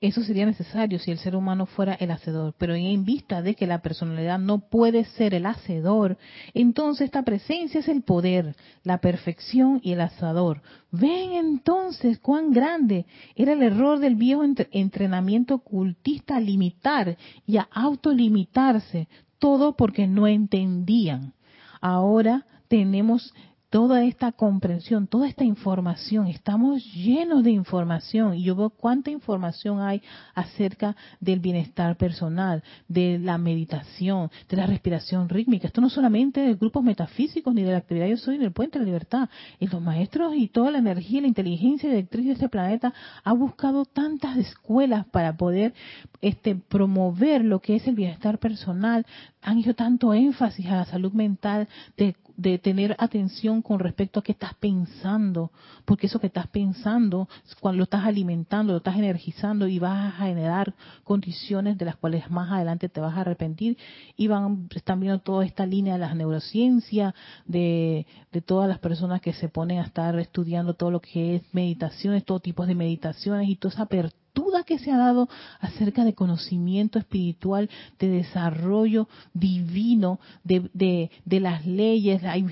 [0.02, 3.68] Eso sería necesario si el ser humano fuera el hacedor, pero en vista de que
[3.68, 6.18] la personalidad no puede ser el hacedor,
[6.54, 10.62] entonces esta presencia es el poder, la perfección y el hacedor.
[10.92, 17.68] Ven entonces cuán grande era el error del viejo entrenamiento ocultista a limitar y a
[17.70, 21.34] autolimitarse, todo porque no entendían.
[21.82, 23.34] Ahora tenemos
[23.70, 29.80] toda esta comprensión, toda esta información, estamos llenos de información y yo veo cuánta información
[29.80, 30.02] hay
[30.34, 35.68] acerca del bienestar personal, de la meditación, de la respiración rítmica.
[35.68, 38.86] Esto no solamente de grupos metafísicos ni de la actividad yo soy del puente de
[38.86, 39.30] la libertad.
[39.60, 42.94] Y los maestros y toda la energía y la inteligencia directriz de este planeta
[43.24, 45.74] ha buscado tantas escuelas para poder
[46.22, 49.06] este, promover lo que es el bienestar personal.
[49.44, 54.24] Han hecho tanto énfasis a la salud mental de de tener atención con respecto a
[54.24, 55.52] qué estás pensando,
[55.84, 57.28] porque eso que estás pensando,
[57.60, 60.74] cuando lo estás alimentando, lo estás energizando y vas a generar
[61.04, 63.78] condiciones de las cuales más adelante te vas a arrepentir
[64.16, 67.14] y van, están viendo toda esta línea de las neurociencias,
[67.46, 71.42] de, de todas las personas que se ponen a estar estudiando todo lo que es
[71.52, 76.04] meditaciones, todo tipo de meditaciones y toda esa apertura duda que se ha dado acerca
[76.04, 77.70] de conocimiento espiritual,
[78.00, 82.24] de desarrollo divino, de, de, de las leyes.
[82.24, 82.46] Hay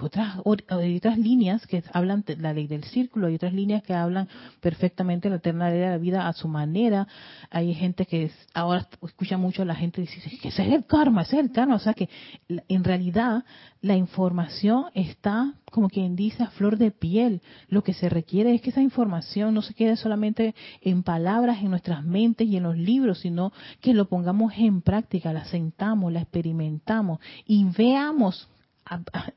[0.00, 4.28] otras, otras líneas que hablan de la ley del círculo, hay otras líneas que hablan
[4.60, 7.08] perfectamente la eterna ley de la vida a su manera.
[7.50, 11.22] Hay gente que ahora escucha mucho a la gente dice que ese es el karma,
[11.22, 11.76] ese es el karma.
[11.76, 12.10] O sea que
[12.46, 13.44] en realidad
[13.80, 17.40] la información está, como quien dice, a flor de piel.
[17.68, 21.70] Lo que se requiere es que esa información no se quede solamente en palabras en
[21.70, 26.20] nuestras mentes y en los libros, sino que lo pongamos en práctica, la sentamos, la
[26.20, 28.48] experimentamos y veamos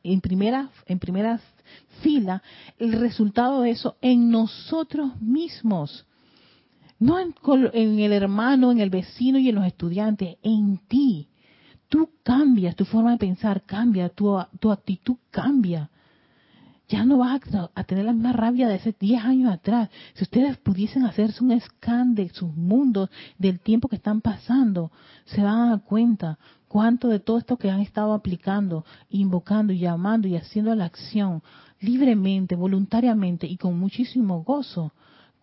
[0.03, 1.39] en primera, en primera
[2.01, 2.41] fila
[2.77, 6.05] el resultado de eso en nosotros mismos.
[6.99, 7.35] No en,
[7.73, 11.27] en, el hermano, en el vecino y en los estudiantes, en ti.
[11.89, 15.89] Tú cambias, tu forma de pensar cambia, tu, tu actitud cambia.
[16.89, 17.41] Ya no vas
[17.75, 19.89] a, tener la misma rabia de hace 10 años atrás.
[20.13, 24.91] Si ustedes pudiesen hacerse un scan de sus mundos, del tiempo que están pasando,
[25.25, 30.27] se van a dar cuenta cuánto de todo esto que han estado aplicando, invocando, llamando
[30.27, 31.41] y haciendo la acción
[31.79, 34.93] libremente, voluntariamente y con muchísimo gozo,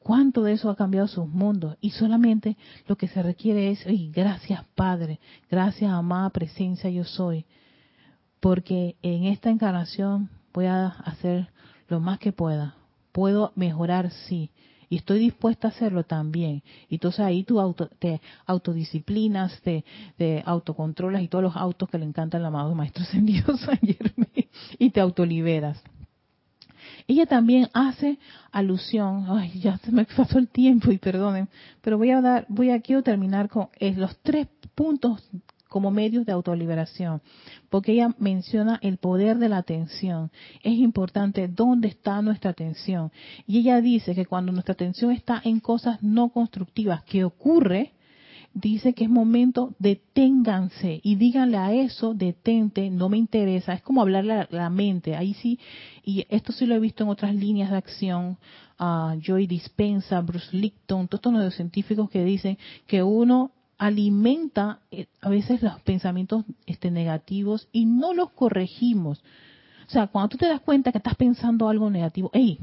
[0.01, 1.77] cuánto de eso ha cambiado sus mundos.
[1.81, 2.57] Y solamente
[2.87, 5.20] lo que se requiere es, gracias Padre,
[5.51, 7.45] gracias amada presencia yo soy,
[8.41, 11.49] porque en esta encarnación voy a hacer
[11.89, 12.75] lo más que pueda.
[13.12, 14.51] Puedo mejorar, sí,
[14.95, 16.62] y estoy dispuesta a hacerlo también.
[16.88, 19.84] Y entonces ahí tú auto, te autodisciplinas, te,
[20.47, 23.80] autocontrolas y todos los autos que le encantan al amado Maestro Ascendido San
[24.78, 25.82] y te autoliberas.
[27.09, 28.18] Ella también hace
[28.53, 31.49] alusión, ay, ya se me pasó el tiempo y perdonen,
[31.80, 35.28] pero voy a dar, voy a quiero terminar con eh, los tres puntos
[35.74, 37.20] como medios de autoliberación,
[37.68, 40.30] porque ella menciona el poder de la atención.
[40.62, 43.10] Es importante dónde está nuestra atención.
[43.44, 47.92] Y ella dice que cuando nuestra atención está en cosas no constructivas, que ocurre,
[48.52, 53.72] dice que es momento, deténganse y díganle a eso, detente, no me interesa.
[53.72, 55.16] Es como hablarle a la mente.
[55.16, 55.59] Ahí sí,
[56.05, 58.38] y esto sí lo he visto en otras líneas de acción.
[58.78, 65.28] Uh, Joy Dispensa, Bruce Lipton, todos estos neurocientíficos que dicen que uno alimenta eh, a
[65.28, 69.22] veces los pensamientos este, negativos y no los corregimos.
[69.86, 72.59] O sea, cuando tú te das cuenta que estás pensando algo negativo, ¡ey!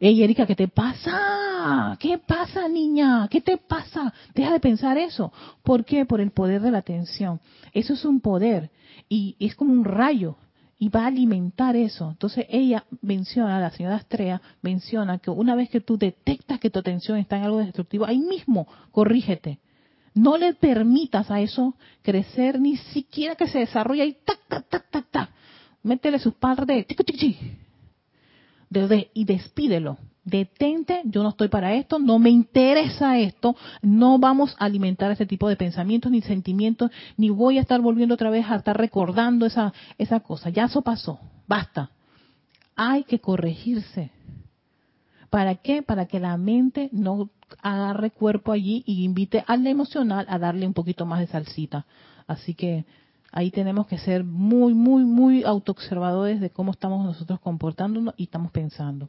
[0.00, 1.96] ¡Ey, Erika, qué te pasa!
[2.00, 3.28] ¿Qué pasa, niña?
[3.28, 4.12] ¿Qué te pasa?
[4.34, 5.32] Deja de pensar eso.
[5.62, 6.04] ¿Por qué?
[6.04, 7.40] Por el poder de la atención.
[7.72, 8.70] Eso es un poder
[9.08, 10.36] y es como un rayo
[10.78, 12.10] y va a alimentar eso.
[12.10, 16.80] Entonces ella menciona, la señora Astrea menciona que una vez que tú detectas que tu
[16.80, 19.60] atención está en algo destructivo, ahí mismo corrígete
[20.14, 25.10] no le permitas a eso crecer, ni siquiera que se desarrolle y tac, tac, tac,
[25.10, 25.30] tac,
[25.82, 26.86] Métele sus par de,
[28.70, 29.98] de y despídelo.
[30.24, 35.26] detente, yo no estoy para esto, no me interesa esto, no vamos a alimentar ese
[35.26, 39.46] tipo de pensamientos ni sentimientos, ni voy a estar volviendo otra vez a estar recordando
[39.46, 40.50] esa, esa cosa.
[40.50, 41.18] Ya eso pasó,
[41.48, 41.90] basta.
[42.76, 44.10] Hay que corregirse.
[45.28, 45.82] ¿Para qué?
[45.82, 47.30] Para que la mente no
[47.60, 51.86] agarre cuerpo allí y invite al emocional a darle un poquito más de salsita.
[52.26, 52.84] Así que
[53.32, 58.52] ahí tenemos que ser muy, muy, muy autoobservadores de cómo estamos nosotros comportándonos y estamos
[58.52, 59.08] pensando.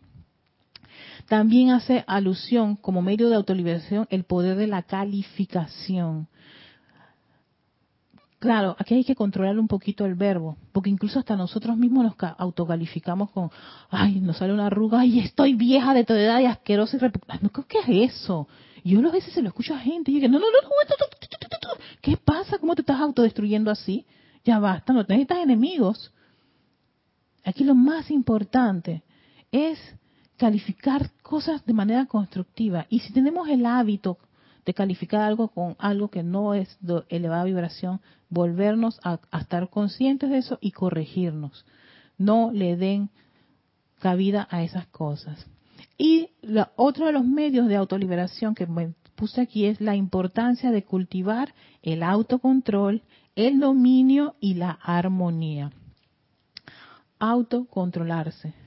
[1.28, 6.28] También hace alusión como medio de autoliberación el poder de la calificación.
[8.44, 12.16] Claro, aquí hay que controlar un poquito el verbo, porque incluso hasta nosotros mismos nos
[12.38, 13.50] autocalificamos con,
[13.90, 17.50] ay, nos sale una arruga, ay, estoy vieja de toda edad y asquerosa y repugnante.
[17.70, 18.50] ¿qué es eso?
[18.84, 22.18] Yo a veces se lo escucho a gente y digo, no, no, no, no, ¿qué
[22.18, 22.58] pasa?
[22.58, 24.06] ¿Cómo te estás autodestruyendo así?
[24.44, 26.12] Ya basta, no necesitas enemigos.
[27.46, 29.04] Aquí lo más importante
[29.54, 29.80] es
[30.36, 32.88] calificar cosas de manera constructiva.
[32.90, 34.18] Y si tenemos el hábito
[34.66, 40.30] de calificar algo con algo que no es de elevada vibración, volvernos a, estar conscientes
[40.30, 41.66] de eso y corregirnos.
[42.18, 43.10] No le den
[44.00, 45.46] cabida a esas cosas.
[45.98, 46.30] Y
[46.76, 51.54] otro de los medios de autoliberación que me puse aquí es la importancia de cultivar
[51.82, 53.04] el autocontrol,
[53.36, 55.72] el dominio y la armonía.
[57.20, 58.63] Autocontrolarse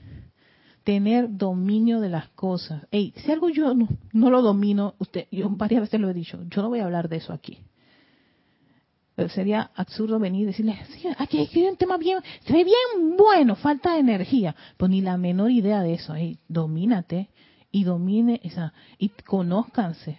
[0.87, 2.87] tener dominio de las cosas.
[2.91, 6.61] Hey, si algo yo no, lo domino, usted, yo varias veces lo he dicho, yo
[6.61, 7.57] no voy a hablar de eso aquí.
[9.33, 13.57] Sería absurdo venir y decirle, sí, aquí hay un tema bien, se ve bien bueno,
[13.57, 14.55] falta de energía.
[14.77, 16.15] Pues ni la menor idea de eso.
[16.15, 17.31] Hey, domínate
[17.69, 20.17] y domine esa, y conózcanse.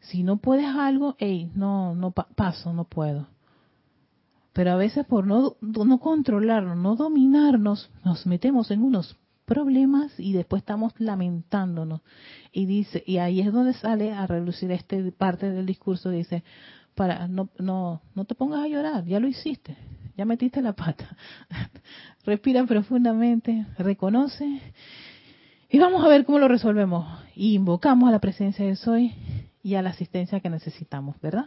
[0.00, 3.28] Si no puedes algo, hey, no, no paso, no puedo.
[4.54, 10.32] Pero a veces por no, no controlarnos, no dominarnos, nos metemos en unos problemas y
[10.32, 12.00] después estamos lamentándonos.
[12.52, 16.44] Y dice, y ahí es donde sale a relucir este parte del discurso, dice,
[16.94, 19.76] para no no no te pongas a llorar, ya lo hiciste,
[20.16, 21.16] ya metiste la pata.
[22.24, 24.60] Respira profundamente, reconoce
[25.72, 27.06] y vamos a ver cómo lo resolvemos.
[27.34, 29.14] Y invocamos a la presencia de Soy
[29.62, 31.46] y a la asistencia que necesitamos, ¿verdad?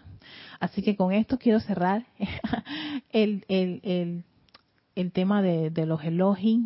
[0.59, 2.07] Así que con esto quiero cerrar
[3.11, 4.23] el, el, el,
[4.95, 6.61] el tema de, de los elogios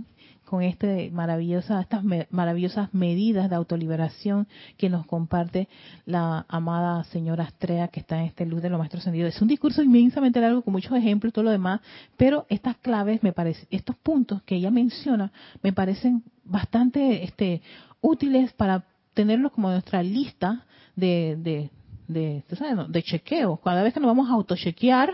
[0.50, 4.48] con este maravillosa, estas maravillosas medidas de autoliberación
[4.78, 5.68] que nos comparte
[6.08, 9.36] la amada señora Astrea que está en este luz de los maestros ascendidos.
[9.36, 11.82] Es un discurso inmensamente largo con muchos ejemplos y todo lo demás,
[12.18, 15.32] pero estas claves me parecen, estos puntos que ella menciona
[15.62, 17.62] me parecen bastante este,
[18.02, 20.66] útiles para tenerlos como nuestra lista
[20.96, 21.70] de, de,
[22.08, 22.44] de,
[22.88, 23.58] de chequeo.
[23.58, 25.14] Cada vez que nos vamos a autochequear,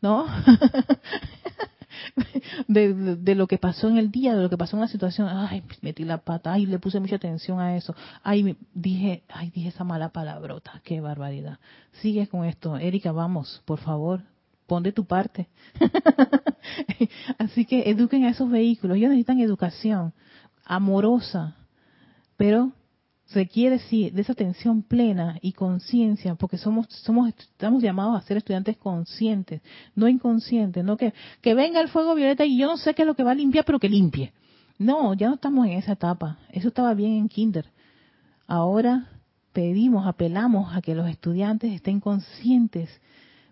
[0.00, 0.26] ¿no?
[2.68, 5.28] de, de, lo que pasó en el día, de lo que pasó en la situación.
[5.28, 7.94] Ay, metí la pata, ay, le puse mucha atención a eso.
[8.22, 11.58] Ay, dije, ay, dije esa mala palabrota, qué barbaridad.
[12.00, 12.76] Sigue con esto.
[12.76, 14.22] Erika, vamos, por favor,
[14.66, 15.48] pon de tu parte.
[17.38, 18.96] Así que eduquen a esos vehículos.
[18.96, 20.12] Ellos necesitan educación
[20.64, 21.56] amorosa,
[22.36, 22.72] pero
[23.34, 28.36] requiere sí de esa atención plena y conciencia, porque somos, somos, estamos llamados a ser
[28.36, 29.62] estudiantes conscientes,
[29.94, 33.06] no inconscientes, no que, que venga el fuego violeta y yo no sé qué es
[33.06, 34.32] lo que va a limpiar, pero que limpie.
[34.78, 36.38] No, ya no estamos en esa etapa.
[36.50, 37.70] Eso estaba bien en Kinder.
[38.46, 39.08] Ahora
[39.52, 42.88] pedimos, apelamos a que los estudiantes estén conscientes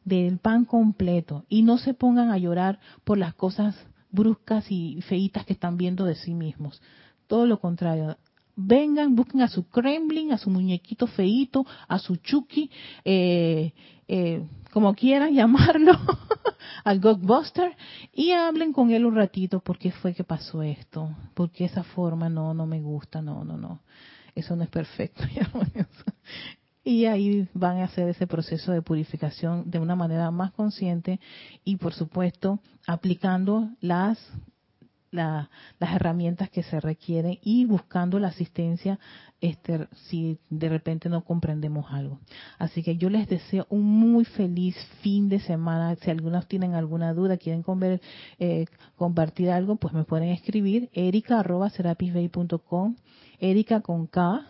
[0.05, 3.77] del pan completo y no se pongan a llorar por las cosas
[4.11, 6.83] bruscas y feitas que están viendo de sí mismos.
[7.27, 8.17] Todo lo contrario,
[8.57, 12.71] vengan, busquen a su Kremlin, a su muñequito feito, a su Chucky,
[13.05, 13.73] eh,
[14.09, 15.93] eh, como quieran llamarlo,
[16.85, 17.77] al Godbuster,
[18.13, 21.11] y hablen con él un ratito, ¿por qué fue que pasó esto?
[21.35, 23.23] porque esa forma no, no me gusta?
[23.23, 23.81] No, no, no.
[24.35, 25.23] Eso no es perfecto.
[26.85, 31.21] y ahí van a hacer ese proceso de purificación de una manera más consciente
[31.65, 34.19] y, por supuesto, aplicando las
[35.11, 35.49] las
[35.81, 38.99] herramientas que se requieren y buscando la asistencia
[39.41, 42.21] este, si de repente no comprendemos algo.
[42.59, 45.97] Así que yo les deseo un muy feliz fin de semana.
[45.97, 47.65] Si algunos tienen alguna duda, quieren
[48.39, 48.67] eh,
[48.97, 52.97] compartir algo, pues me pueden escribir erica.serapisbay.com,
[53.41, 54.47] erica con K,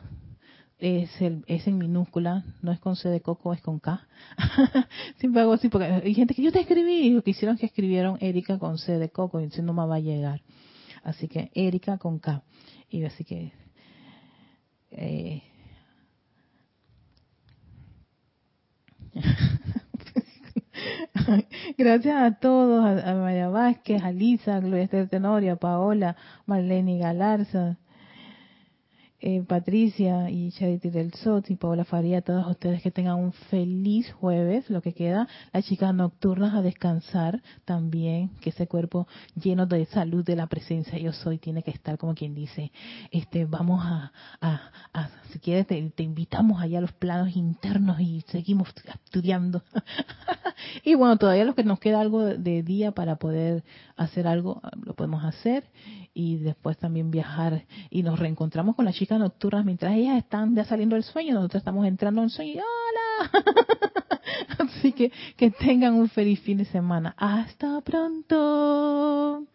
[0.80, 4.06] es, el, es en minúscula, no es con C de coco, es con K.
[5.18, 7.66] Siempre hago así porque hay gente que yo te escribí y lo que hicieron que
[7.66, 10.42] escribieron Erika con C de coco y si no me va a llegar.
[11.02, 12.42] Así que Erika con K.
[12.88, 13.52] Y así que...
[14.90, 15.42] Eh,
[21.78, 26.16] Gracias a todos, a, María Vázquez, a Lisa, Gloria Esther Tenorio, a Paola,
[26.46, 27.78] Marlene Galarza,
[29.22, 34.10] eh, Patricia y Charity del Sot y Paola Faría, todos ustedes que tengan un feliz
[34.12, 39.84] jueves, lo que queda, las chicas nocturnas a descansar también, que ese cuerpo lleno de
[39.86, 42.72] salud de la presencia yo soy tiene que estar como quien dice,
[43.10, 44.10] este, vamos a,
[44.40, 48.72] a, si quieres te, te, invitamos allá a los planos internos y seguimos
[49.04, 49.62] estudiando.
[50.84, 53.64] y bueno, todavía lo que nos queda algo de día para poder
[53.96, 55.64] hacer algo, lo podemos hacer
[56.14, 60.64] y después también viajar y nos reencontramos con las chicas nocturnas mientras ellas están ya
[60.64, 63.44] saliendo del sueño, nosotros estamos entrando en sueño ¡hola!
[64.58, 67.14] Así que que tengan un feliz fin de semana.
[67.16, 69.46] Hasta pronto.